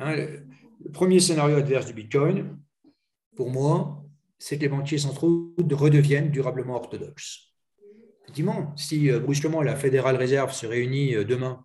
Hein, 0.00 0.16
le, 0.16 0.46
premier 0.92 1.20
scénario 1.20 1.56
adverse 1.56 1.86
du 1.86 1.92
Bitcoin, 1.92 2.58
pour 3.36 3.50
moi, 3.50 4.04
c'est 4.38 4.56
que 4.56 4.62
les 4.62 4.68
banquiers 4.68 4.98
centraux 4.98 5.54
redeviennent 5.70 6.30
durablement 6.30 6.74
orthodoxes. 6.74 7.52
Effectivement, 8.24 8.74
si 8.76 9.10
euh, 9.10 9.20
brusquement 9.20 9.62
la 9.62 9.76
Fédérale 9.76 10.16
Réserve 10.16 10.52
se 10.52 10.66
réunit 10.66 11.14
demain 11.24 11.64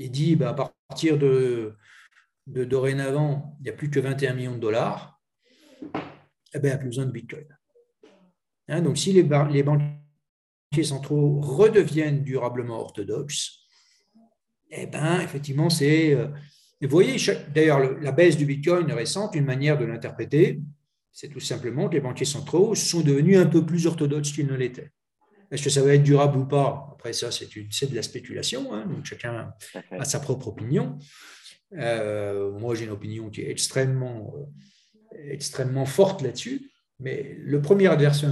et 0.00 0.08
dit 0.08 0.34
bah, 0.34 0.50
à 0.50 0.54
partir 0.54 1.18
de, 1.18 1.76
de 2.46 2.64
dorénavant, 2.64 3.56
il 3.60 3.64
n'y 3.64 3.70
a 3.70 3.72
plus 3.74 3.90
que 3.90 4.00
21 4.00 4.34
millions 4.34 4.54
de 4.54 4.60
dollars, 4.60 5.20
eh 6.54 6.58
ben, 6.58 6.64
il 6.64 6.66
n'y 6.66 6.72
a 6.72 6.78
plus 6.78 6.88
besoin 6.88 7.06
de 7.06 7.12
Bitcoin. 7.12 7.46
Hein, 8.68 8.82
donc, 8.82 8.98
si 8.98 9.12
les, 9.12 9.28
les 9.50 9.62
banquiers 9.62 10.84
centraux 10.84 11.40
redeviennent 11.40 12.24
durablement 12.24 12.80
orthodoxes, 12.80 13.60
eh 14.70 14.86
ben, 14.86 15.20
effectivement, 15.20 15.70
c'est. 15.70 16.14
Euh, 16.14 16.28
vous 16.80 16.88
voyez, 16.88 17.16
d'ailleurs, 17.54 18.00
la 18.00 18.12
baisse 18.12 18.38
du 18.38 18.46
Bitcoin 18.46 18.90
récente, 18.92 19.34
une 19.34 19.44
manière 19.44 19.76
de 19.76 19.84
l'interpréter, 19.84 20.62
c'est 21.12 21.28
tout 21.28 21.40
simplement 21.40 21.88
que 21.88 21.94
les 21.94 22.00
banquiers 22.00 22.24
centraux 22.24 22.74
sont 22.74 23.02
devenus 23.02 23.36
un 23.36 23.46
peu 23.46 23.66
plus 23.66 23.86
orthodoxes 23.86 24.32
qu'ils 24.32 24.46
ne 24.46 24.54
l'étaient. 24.54 24.90
Est-ce 25.50 25.64
que 25.64 25.70
ça 25.70 25.82
va 25.82 25.94
être 25.94 26.02
durable 26.02 26.38
ou 26.38 26.46
pas? 26.46 26.88
Après, 26.92 27.12
ça, 27.12 27.30
c'est 27.30 27.48
de 27.50 27.94
la 27.94 28.02
spéculation. 28.02 28.72
Hein, 28.72 28.86
donc, 28.86 29.04
chacun 29.04 29.52
a 29.90 30.04
sa 30.04 30.20
propre 30.20 30.48
opinion. 30.48 30.98
Euh, 31.76 32.52
moi, 32.52 32.74
j'ai 32.74 32.84
une 32.84 32.90
opinion 32.90 33.30
qui 33.30 33.42
est 33.42 33.50
extrêmement, 33.50 34.32
euh, 34.36 35.16
extrêmement 35.30 35.86
forte 35.86 36.22
là-dessus. 36.22 36.70
Mais 37.00 37.36
le 37.40 37.60
premier 37.60 37.88
adversaire 37.88 38.30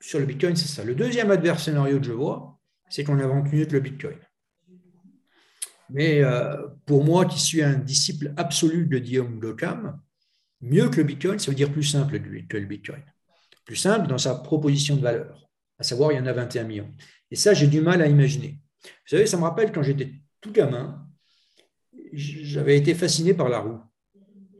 sur 0.00 0.18
le 0.18 0.26
Bitcoin, 0.26 0.56
c'est 0.56 0.68
ça. 0.68 0.82
Le 0.82 0.94
deuxième 0.94 1.30
adversaire 1.30 1.84
que 1.84 2.02
je 2.02 2.12
vois, 2.12 2.58
c'est 2.88 3.04
qu'on 3.04 3.20
invente 3.20 3.52
mieux 3.52 3.66
que 3.66 3.74
le 3.74 3.80
Bitcoin. 3.80 4.16
Mais 5.90 6.22
euh, 6.24 6.56
pour 6.86 7.04
moi, 7.04 7.26
qui 7.26 7.38
suis 7.38 7.62
un 7.62 7.74
disciple 7.74 8.32
absolu 8.36 8.86
de 8.86 8.98
Guillaume 8.98 9.38
Gokam, 9.38 10.00
mieux 10.60 10.88
que 10.88 10.96
le 10.96 11.04
Bitcoin, 11.04 11.38
ça 11.38 11.50
veut 11.50 11.56
dire 11.56 11.70
plus 11.70 11.84
simple 11.84 12.18
que 12.48 12.56
le 12.56 12.66
Bitcoin. 12.66 13.02
Plus 13.64 13.76
simple 13.76 14.08
dans 14.08 14.18
sa 14.18 14.34
proposition 14.34 14.96
de 14.96 15.02
valeur 15.02 15.51
à 15.82 15.84
savoir 15.84 16.12
il 16.12 16.16
y 16.16 16.20
en 16.20 16.26
a 16.26 16.32
21 16.32 16.62
millions. 16.62 16.90
Et 17.32 17.34
ça, 17.34 17.54
j'ai 17.54 17.66
du 17.66 17.80
mal 17.80 18.00
à 18.02 18.06
imaginer. 18.06 18.60
Vous 18.84 19.08
savez, 19.16 19.26
ça 19.26 19.36
me 19.36 19.42
rappelle 19.42 19.72
quand 19.72 19.82
j'étais 19.82 20.12
tout 20.40 20.52
gamin, 20.52 21.04
j'avais 22.12 22.76
été 22.76 22.94
fasciné 22.94 23.34
par 23.34 23.48
la 23.48 23.58
roue. 23.58 23.80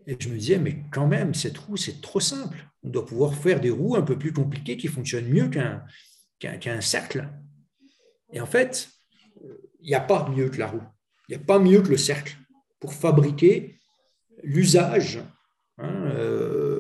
Et 0.09 0.17
je 0.19 0.29
me 0.29 0.37
disais, 0.37 0.59
mais 0.59 0.83
quand 0.91 1.07
même, 1.07 1.33
cette 1.33 1.57
roue, 1.59 1.77
c'est 1.77 2.01
trop 2.01 2.19
simple. 2.19 2.67
On 2.83 2.89
doit 2.89 3.07
pouvoir 3.07 3.35
faire 3.35 3.61
des 3.61 3.71
roues 3.71 3.95
un 3.95 4.03
peu 4.03 4.19
plus 4.19 4.33
compliquées 4.33 4.77
qui 4.77 4.89
fonctionnent 4.89 5.29
mieux 5.29 5.49
qu'un 5.49 5.85
qu'un 6.41 6.81
cercle. 6.81 7.29
Et 8.33 8.41
en 8.41 8.47
fait, 8.47 8.89
il 9.81 9.87
n'y 9.87 9.95
a 9.95 10.01
pas 10.01 10.29
mieux 10.29 10.49
que 10.49 10.59
la 10.59 10.67
roue. 10.67 10.83
Il 11.29 11.37
n'y 11.37 11.41
a 11.41 11.47
pas 11.47 11.61
mieux 11.61 11.83
que 11.83 11.91
le 11.91 11.97
cercle 11.97 12.37
pour 12.81 12.95
fabriquer 12.95 13.79
l'usage 14.43 15.21
hein, 15.79 16.11
euh, 16.17 16.72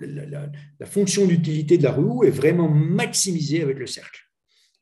la, 0.00 0.86
fonction 0.86 1.26
d'utilité 1.26 1.78
de 1.78 1.82
la 1.82 1.92
roue 1.92 2.24
est 2.24 2.30
vraiment 2.30 2.68
maximisée 2.68 3.62
avec 3.62 3.78
le 3.78 3.86
cercle. 3.86 4.20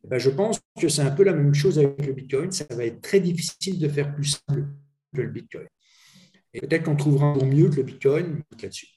eh 0.05 0.09
ben, 0.09 0.19
je 0.19 0.31
pense 0.31 0.61
que 0.81 0.89
c'est 0.89 1.03
un 1.03 1.11
peu 1.11 1.25
la 1.25 1.33
même 1.33 1.55
chose 1.55 1.79
avec 1.79 2.07
le 2.07 2.13
Bitcoin. 2.13 2.51
Ça 2.51 2.67
va 2.71 2.85
être 2.85 3.01
très 3.01 3.21
difficile 3.21 3.79
de 3.79 3.89
faire 3.89 4.15
plus 4.15 4.39
simple 4.47 4.67
que 5.15 5.23
le 5.23 5.29
Bitcoin. 5.29 5.67
Et 6.53 6.61
peut-être 6.61 6.85
qu'on 6.85 6.97
trouvera 6.97 7.27
un 7.27 7.45
mieux 7.45 7.69
que 7.69 7.77
le 7.77 7.83
Bitcoin 7.83 8.43
là-dessus. 8.63 8.89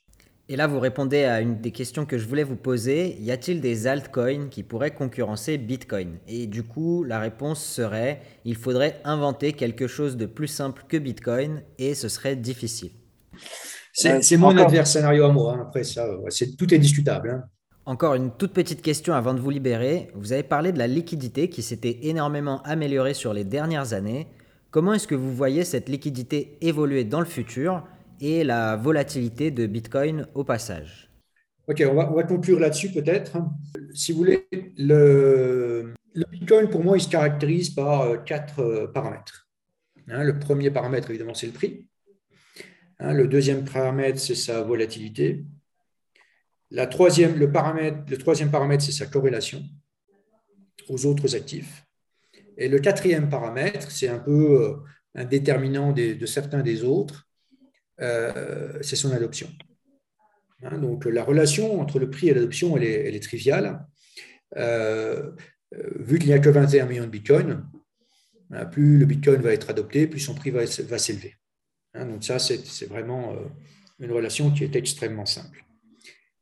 Et 0.49 0.55
là, 0.55 0.65
vous 0.65 0.79
répondez 0.79 1.25
à 1.25 1.41
une 1.41 1.59
des 1.59 1.71
questions 1.71 2.05
que 2.05 2.17
je 2.17 2.25
voulais 2.25 2.45
vous 2.45 2.55
poser. 2.55 3.17
Y 3.19 3.31
a-t-il 3.31 3.59
des 3.59 3.85
altcoins 3.85 4.47
qui 4.47 4.63
pourraient 4.63 4.93
concurrencer 4.93 5.57
Bitcoin? 5.57 6.19
Et 6.25 6.47
du 6.47 6.63
coup, 6.63 7.03
la 7.03 7.19
réponse 7.19 7.61
serait, 7.61 8.21
il 8.45 8.55
faudrait 8.55 9.01
inventer 9.03 9.51
quelque 9.51 9.87
chose 9.87 10.15
de 10.15 10.25
plus 10.25 10.47
simple 10.47 10.85
que 10.87 10.95
Bitcoin 10.95 11.63
et 11.79 11.95
ce 11.95 12.07
serait 12.07 12.37
difficile. 12.37 12.91
C'est 13.97 14.37
mon 14.37 14.49
adversaire 14.49 14.85
scénario 14.85 15.25
à 15.25 15.31
moi. 15.31 15.53
Hein. 15.53 15.61
Après, 15.63 15.83
ça, 15.83 16.07
tout 16.57 16.71
est 16.73 16.77
discutable. 16.77 17.31
Hein. 17.31 17.43
Encore 17.85 18.13
une 18.13 18.31
toute 18.31 18.53
petite 18.53 18.81
question 18.81 19.13
avant 19.15 19.33
de 19.33 19.39
vous 19.39 19.49
libérer. 19.49 20.09
Vous 20.13 20.33
avez 20.33 20.43
parlé 20.43 20.71
de 20.71 20.77
la 20.77 20.87
liquidité 20.87 21.49
qui 21.49 21.63
s'était 21.63 21.99
énormément 22.03 22.61
améliorée 22.63 23.15
sur 23.15 23.33
les 23.33 23.43
dernières 23.43 23.93
années. 23.93 24.27
Comment 24.69 24.93
est-ce 24.93 25.07
que 25.07 25.15
vous 25.15 25.33
voyez 25.33 25.63
cette 25.63 25.89
liquidité 25.89 26.57
évoluer 26.61 27.05
dans 27.05 27.19
le 27.19 27.25
futur 27.25 27.83
et 28.21 28.43
la 28.43 28.75
volatilité 28.75 29.49
de 29.49 29.65
Bitcoin 29.65 30.27
au 30.35 30.43
passage? 30.43 31.09
Ok, 31.67 31.83
on 31.89 31.95
va, 31.95 32.23
conclure 32.23 32.59
là-dessus 32.59 32.91
peut-être. 32.91 33.37
Si 33.93 34.11
vous 34.11 34.19
voulez, 34.19 34.47
le, 34.77 35.93
Bitcoin, 36.31 36.69
pour 36.69 36.83
moi, 36.83 36.97
il 36.97 37.01
se 37.01 37.09
caractérise 37.09 37.71
par 37.71 38.01
euh, 38.01 38.17
quatre 38.17 38.59
euh, 38.59 38.87
paramètres. 38.87 39.47
Hein, 40.07 40.23
le 40.23 40.39
premier 40.39 40.69
paramètre, 40.71 41.09
évidemment, 41.09 41.33
c'est 41.33 41.47
le 41.47 41.53
prix. 41.53 41.87
Hein, 42.99 43.13
le 43.13 43.27
deuxième 43.27 43.65
paramètre, 43.65 44.19
c'est 44.19 44.35
sa 44.35 44.61
volatilité. 44.61 45.43
La 46.71 46.87
troisième, 46.87 47.37
le, 47.37 47.51
paramètre, 47.51 47.99
le 48.09 48.17
troisième 48.17 48.51
paramètre, 48.51 48.83
c'est 48.83 48.91
sa 48.91 49.05
corrélation 49.05 49.63
aux 50.89 51.05
autres 51.05 51.35
actifs. 51.35 51.85
Et 52.57 52.67
le 52.67 52.79
quatrième 52.79 53.29
paramètre, 53.29 53.91
c'est 53.91 54.07
un 54.07 54.19
peu 54.19 54.61
euh, 54.61 54.75
un 55.15 55.25
déterminant 55.25 55.93
de 55.93 56.25
certains 56.25 56.63
des 56.63 56.83
autres, 56.83 57.27
euh, 58.01 58.77
c'est 58.81 58.95
son 58.95 59.11
adoption. 59.11 59.49
Hein, 60.63 60.77
donc 60.77 61.05
la 61.05 61.23
relation 61.23 61.79
entre 61.79 61.99
le 61.99 62.09
prix 62.09 62.29
et 62.29 62.33
l'adoption, 62.33 62.77
elle, 62.77 62.83
est, 62.83 63.23
triviale. 63.23 63.85
Euh, 64.55 65.31
vu 65.95 66.19
qu'il 66.19 66.29
n'y 66.29 66.33
a 66.33 66.39
que 66.39 66.49
21 66.49 66.85
millions 66.85 67.05
de 67.05 67.09
bitcoins, 67.09 67.65
hein, 68.51 68.65
plus 68.65 68.97
le 68.97 69.05
bitcoin 69.05 69.41
va 69.41 69.53
être 69.53 69.69
adopté, 69.69 70.07
plus 70.07 70.19
son 70.19 70.35
prix 70.35 70.51
va, 70.51 70.65
s'élever. 70.65 71.35
Hein, 71.97 72.05
donc 72.05 72.23
ça, 72.23 72.39
c'est 72.39 72.85
vraiment 72.85 73.35
une 73.99 74.11
relation 74.11 74.51
qui 74.51 74.63
est 74.63 74.75
extrêmement 74.75 75.25
simple. 75.25 75.65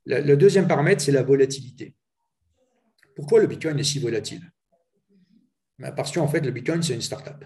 Le, 0.06 0.36
deuxième 0.36 0.68
paramètre, 0.68 1.02
c'est 1.02 1.12
la 1.12 1.24
volatilité. 1.24 1.96
Pourquoi 3.16 3.40
le 3.40 3.48
bitcoin 3.48 3.80
est 3.80 3.84
si 3.84 4.00
volatile? 4.00 4.52
Ben, 5.80 5.92
Parce 5.92 6.12
qu'en 6.12 6.28
fait, 6.28 6.42
le 6.42 6.52
bitcoin, 6.52 6.84
c'est 6.84 6.94
une 6.94 7.02
start-up. 7.02 7.44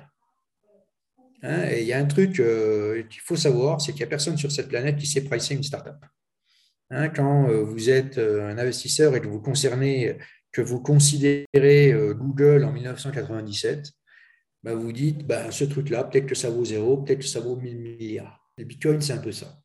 Hein, 1.41 1.69
et 1.69 1.81
il 1.81 1.87
y 1.87 1.93
a 1.93 1.99
un 1.99 2.05
truc 2.05 2.39
euh, 2.39 3.03
qu'il 3.03 3.21
faut 3.21 3.37
savoir, 3.37 3.79
c'est 3.79 3.93
qu'il 3.93 4.01
n'y 4.01 4.07
a 4.07 4.09
personne 4.09 4.37
sur 4.37 4.51
cette 4.51 4.67
planète 4.67 4.97
qui 4.97 5.07
sait 5.07 5.21
pricer 5.23 5.55
une 5.55 5.63
startup. 5.63 6.03
Hein, 6.89 7.09
quand 7.09 7.49
euh, 7.49 7.63
vous 7.63 7.89
êtes 7.89 8.17
euh, 8.17 8.49
un 8.49 8.57
investisseur 8.57 9.15
et 9.15 9.21
que 9.21 9.27
vous 9.27 9.39
concernez, 9.39 10.17
que 10.51 10.61
vous 10.61 10.81
considérez 10.81 11.93
Google 12.15 12.65
en 12.65 12.73
1997, 12.73 13.91
bah, 14.63 14.75
vous 14.75 14.91
dites, 14.91 15.25
bah, 15.25 15.51
ce 15.51 15.63
truc-là, 15.63 16.03
peut-être 16.03 16.25
que 16.25 16.35
ça 16.35 16.49
vaut 16.49 16.65
zéro, 16.65 16.97
peut-être 16.97 17.19
que 17.19 17.25
ça 17.25 17.39
vaut 17.39 17.55
1000 17.55 17.77
milliards. 17.77 18.51
Le 18.57 18.65
Bitcoin, 18.65 19.01
c'est 19.01 19.13
un 19.13 19.19
peu 19.19 19.31
ça. 19.31 19.61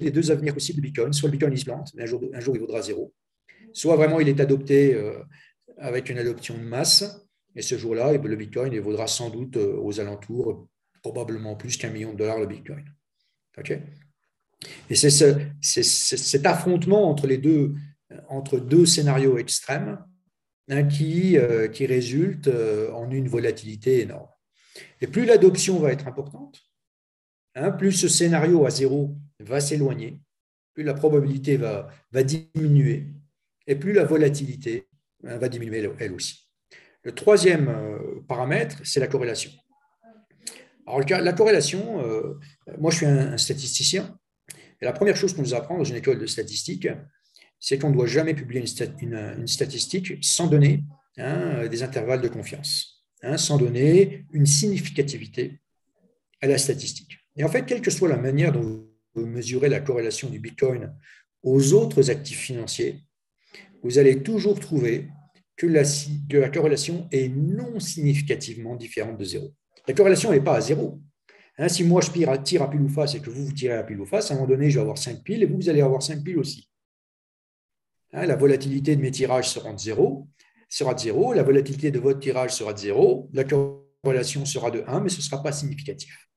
Les 0.00 0.10
deux 0.10 0.30
avenirs 0.30 0.54
possibles 0.54 0.78
de 0.78 0.82
Bitcoin, 0.82 1.12
soit 1.12 1.28
le 1.28 1.32
Bitcoin 1.32 1.52
il 1.52 1.58
se 1.58 1.64
plante, 1.64 1.92
mais 1.94 2.02
un 2.02 2.06
jour, 2.06 2.22
un 2.34 2.40
jour 2.40 2.56
il 2.56 2.60
vaudra 2.60 2.82
zéro, 2.82 3.14
soit 3.72 3.94
vraiment 3.94 4.18
il 4.18 4.28
est 4.28 4.40
adopté 4.40 5.00
avec 5.78 6.10
une 6.10 6.18
adoption 6.18 6.58
de 6.58 6.62
masse, 6.62 7.24
et 7.54 7.62
ce 7.62 7.78
jour-là, 7.78 8.12
le 8.12 8.36
Bitcoin 8.36 8.72
il 8.72 8.80
vaudra 8.80 9.06
sans 9.06 9.30
doute 9.30 9.56
aux 9.56 10.00
alentours 10.00 10.66
probablement 11.02 11.54
plus 11.54 11.76
qu'un 11.76 11.90
million 11.90 12.12
de 12.12 12.18
dollars 12.18 12.40
le 12.40 12.46
Bitcoin. 12.46 12.84
Et 14.90 14.96
c'est 14.96 15.82
cet 15.82 16.46
affrontement 16.46 17.08
entre 17.08 17.28
les 17.28 17.38
deux, 17.38 17.74
entre 18.28 18.58
deux 18.58 18.86
scénarios 18.86 19.38
extrêmes 19.38 20.04
hein, 20.68 20.84
qui, 20.84 21.36
euh, 21.36 21.68
qui 21.68 21.86
résulte 21.86 22.48
euh, 22.48 22.92
en 22.92 23.10
une 23.10 23.28
volatilité 23.28 24.00
énorme. 24.00 24.28
Et 25.00 25.06
plus 25.06 25.24
l'adoption 25.24 25.78
va 25.78 25.92
être 25.92 26.06
importante, 26.06 26.60
hein, 27.54 27.70
plus 27.72 27.92
ce 27.92 28.08
scénario 28.08 28.64
à 28.64 28.70
zéro 28.70 29.16
va 29.40 29.60
s'éloigner, 29.60 30.20
plus 30.74 30.84
la 30.84 30.94
probabilité 30.94 31.56
va, 31.56 31.88
va 32.12 32.22
diminuer, 32.22 33.08
et 33.66 33.74
plus 33.74 33.92
la 33.92 34.04
volatilité 34.04 34.88
hein, 35.24 35.36
va 35.36 35.48
diminuer 35.48 35.90
elle 35.98 36.12
aussi. 36.12 36.48
Le 37.02 37.12
troisième 37.12 37.68
euh, 37.68 38.20
paramètre, 38.28 38.76
c'est 38.84 39.00
la 39.00 39.08
corrélation. 39.08 39.50
Alors, 40.86 41.00
la 41.08 41.32
corrélation, 41.32 42.02
moi 42.78 42.90
je 42.90 42.96
suis 42.96 43.06
un, 43.06 43.36
statisticien, 43.36 44.18
et 44.80 44.84
la 44.84 44.92
première 44.92 45.16
chose 45.16 45.32
qu'on 45.32 45.42
nous 45.42 45.54
apprend 45.54 45.78
dans 45.78 45.84
une 45.84 45.94
école 45.94 46.18
de 46.18 46.26
statistique, 46.26 46.88
c'est 47.62 47.78
qu'on 47.78 47.90
ne 47.90 47.94
doit 47.94 48.06
jamais 48.06 48.34
publier 48.34 48.64
une, 49.00 49.46
statistique 49.46 50.14
sans 50.20 50.48
donner 50.48 50.82
hein, 51.16 51.68
des 51.68 51.84
intervalles 51.84 52.20
de 52.20 52.26
confiance, 52.26 53.06
hein, 53.22 53.38
sans 53.38 53.56
donner 53.56 54.26
une 54.32 54.46
significativité 54.46 55.60
à 56.40 56.48
la 56.48 56.58
statistique. 56.58 57.18
Et 57.36 57.44
en 57.44 57.48
fait, 57.48 57.64
quelle 57.64 57.80
que 57.80 57.92
soit 57.92 58.08
la 58.08 58.16
manière 58.16 58.50
dont 58.52 58.84
vous 59.14 59.26
mesurez 59.26 59.68
la 59.68 59.78
corrélation 59.78 60.28
du 60.28 60.40
Bitcoin 60.40 60.92
aux 61.44 61.72
autres 61.72 62.10
actifs 62.10 62.40
financiers, 62.40 62.98
vous 63.84 63.96
allez 63.96 64.24
toujours 64.24 64.58
trouver 64.58 65.08
que 65.56 65.68
la, 65.68 66.48
corrélation 66.48 67.08
est 67.12 67.28
non 67.28 67.78
significativement 67.78 68.74
différente 68.74 69.18
de 69.18 69.24
zéro. 69.24 69.54
La 69.86 69.94
corrélation 69.94 70.32
n'est 70.32 70.40
pas 70.40 70.56
à 70.56 70.60
zéro. 70.60 71.00
Hein, 71.58 71.68
si 71.68 71.84
moi 71.84 72.00
je 72.00 72.10
tire 72.38 72.62
à 72.62 72.70
pile 72.70 72.80
ou 72.80 72.88
face 72.88 73.14
et 73.14 73.20
que 73.20 73.30
vous, 73.30 73.46
vous 73.46 73.52
tirez 73.52 73.74
à 73.74 73.84
pile 73.84 74.00
ou 74.00 74.06
face, 74.06 74.32
à 74.32 74.34
un 74.34 74.38
moment 74.38 74.48
donné, 74.48 74.68
je 74.68 74.76
vais 74.76 74.82
avoir 74.82 74.98
5 74.98 75.22
piles 75.22 75.44
et 75.44 75.46
vous, 75.46 75.56
vous 75.56 75.68
allez 75.68 75.82
avoir 75.82 76.02
5 76.02 76.24
piles 76.24 76.38
aussi. 76.38 76.71
Hein, 78.12 78.26
la 78.26 78.36
volatilité 78.36 78.96
de 78.96 79.00
mes 79.00 79.10
tirages 79.10 79.48
sera 79.48 79.72
de 79.72 79.78
zéro, 79.78 80.28
sera 80.68 80.94
de 80.94 81.00
zéro, 81.00 81.32
la 81.32 81.42
volatilité 81.42 81.90
de 81.90 81.98
votre 81.98 82.20
tirage 82.20 82.54
sera 82.54 82.72
de 82.72 82.78
zéro, 82.78 83.30
la 83.32 83.44
corrélation 83.44 84.44
sera 84.44 84.70
de 84.70 84.84
1, 84.86 85.00
mais 85.00 85.08
ce 85.08 85.18
ne 85.18 85.22
sera 85.22 85.42
pas 85.42 85.52
significatif. 85.52 86.28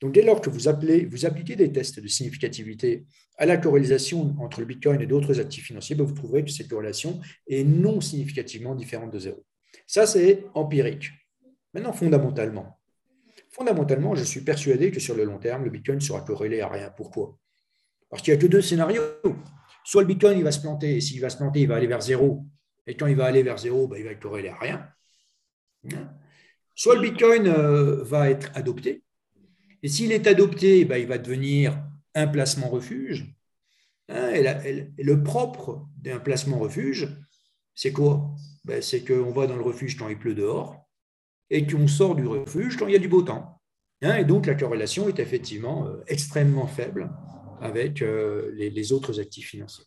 Donc, 0.00 0.12
dès 0.12 0.22
lors 0.22 0.40
que 0.40 0.48
vous, 0.48 0.68
appliquez 0.68 1.56
des 1.56 1.72
tests 1.72 1.98
de 1.98 2.06
significativité 2.06 3.04
à 3.36 3.46
la 3.46 3.56
corrélation 3.56 4.36
entre 4.38 4.60
le 4.60 4.66
Bitcoin 4.66 5.00
et 5.00 5.06
d'autres 5.06 5.40
actifs 5.40 5.66
financiers, 5.66 5.96
ben, 5.96 6.04
vous 6.04 6.14
trouverez 6.14 6.44
que 6.44 6.50
cette 6.50 6.68
corrélation 6.68 7.20
est 7.48 7.64
non 7.64 8.00
significativement 8.00 8.76
différente 8.76 9.12
de 9.12 9.18
zéro. 9.18 9.44
Ça, 9.86 10.06
c'est 10.06 10.44
empirique. 10.54 11.10
Maintenant, 11.74 11.92
fondamentalement, 11.92 12.78
fondamentalement, 13.50 14.14
je 14.14 14.22
suis 14.22 14.40
persuadé 14.40 14.90
que 14.92 15.00
sur 15.00 15.16
le 15.16 15.24
long 15.24 15.38
terme, 15.38 15.64
le 15.64 15.70
Bitcoin 15.70 16.00
sera 16.00 16.20
corrélé 16.20 16.60
à 16.60 16.68
rien. 16.68 16.90
Pourquoi? 16.96 17.36
Parce 18.08 18.22
qu'il 18.22 18.32
n'y 18.32 18.38
a 18.38 18.40
que 18.40 18.46
deux 18.46 18.62
scénarios. 18.62 19.02
Soit 19.88 20.02
le 20.02 20.08
Bitcoin 20.08 20.36
il 20.36 20.44
va 20.44 20.52
se 20.52 20.60
planter, 20.60 20.98
et 20.98 21.00
s'il 21.00 21.18
va 21.22 21.30
se 21.30 21.38
planter, 21.38 21.60
il 21.60 21.66
va 21.66 21.76
aller 21.76 21.86
vers 21.86 22.02
zéro. 22.02 22.44
Et 22.86 22.94
quand 22.94 23.06
il 23.06 23.16
va 23.16 23.24
aller 23.24 23.42
vers 23.42 23.56
zéro, 23.56 23.88
ben, 23.88 23.96
il 23.96 24.04
va 24.04 24.10
être 24.10 24.20
corrélé 24.20 24.50
à 24.50 24.58
rien. 24.58 24.86
Soit 26.74 26.96
le 26.96 27.00
Bitcoin 27.00 27.46
euh, 27.46 28.04
va 28.04 28.28
être 28.28 28.50
adopté. 28.54 29.02
Et 29.82 29.88
s'il 29.88 30.12
est 30.12 30.26
adopté, 30.26 30.84
ben, 30.84 30.98
il 30.98 31.06
va 31.06 31.16
devenir 31.16 31.82
un 32.14 32.26
placement 32.26 32.68
refuge. 32.68 33.34
Hein, 34.10 34.30
le 34.98 35.22
propre 35.22 35.88
d'un 35.96 36.18
placement 36.18 36.58
refuge, 36.58 37.08
c'est 37.74 37.92
quoi? 37.92 38.34
Ben, 38.66 38.82
C'est 38.82 39.02
qu'on 39.02 39.30
va 39.30 39.46
dans 39.46 39.56
le 39.56 39.62
refuge 39.62 39.96
quand 39.96 40.10
il 40.10 40.18
pleut 40.18 40.34
dehors 40.34 40.86
et 41.48 41.66
qu'on 41.66 41.88
sort 41.88 42.14
du 42.14 42.26
refuge 42.26 42.76
quand 42.76 42.88
il 42.88 42.92
y 42.92 42.96
a 42.96 42.98
du 42.98 43.08
beau 43.08 43.22
temps. 43.22 43.58
Hein, 44.02 44.16
et 44.16 44.26
donc 44.26 44.44
la 44.44 44.54
corrélation 44.54 45.08
est 45.08 45.18
effectivement 45.18 45.86
euh, 45.86 46.04
extrêmement 46.08 46.66
faible 46.66 47.10
avec 47.60 48.02
euh, 48.02 48.50
les, 48.54 48.92
autres 48.92 49.20
actifs 49.20 49.48
financiers. 49.50 49.84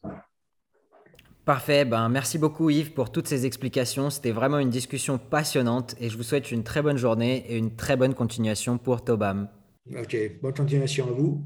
Parfait, 1.45 1.85
ben, 1.85 2.07
merci 2.09 2.37
beaucoup 2.37 2.69
Yves 2.69 2.93
pour 2.93 3.11
toutes 3.11 3.27
ces 3.27 3.45
explications. 3.45 4.09
C'était 4.09 4.31
vraiment 4.31 4.59
une 4.59 4.69
discussion 4.69 5.17
passionnante 5.17 5.95
et 5.99 6.09
je 6.09 6.17
vous 6.17 6.23
souhaite 6.23 6.51
une 6.51 6.63
très 6.63 6.81
bonne 6.81 6.97
journée 6.97 7.45
et 7.49 7.57
une 7.57 7.75
très 7.75 7.97
bonne 7.97 8.13
continuation 8.13 8.77
pour 8.77 9.03
Tobam. 9.03 9.49
Ok, 9.97 10.15
bonne 10.41 10.53
continuation 10.53 11.07
à 11.07 11.11
vous. 11.11 11.43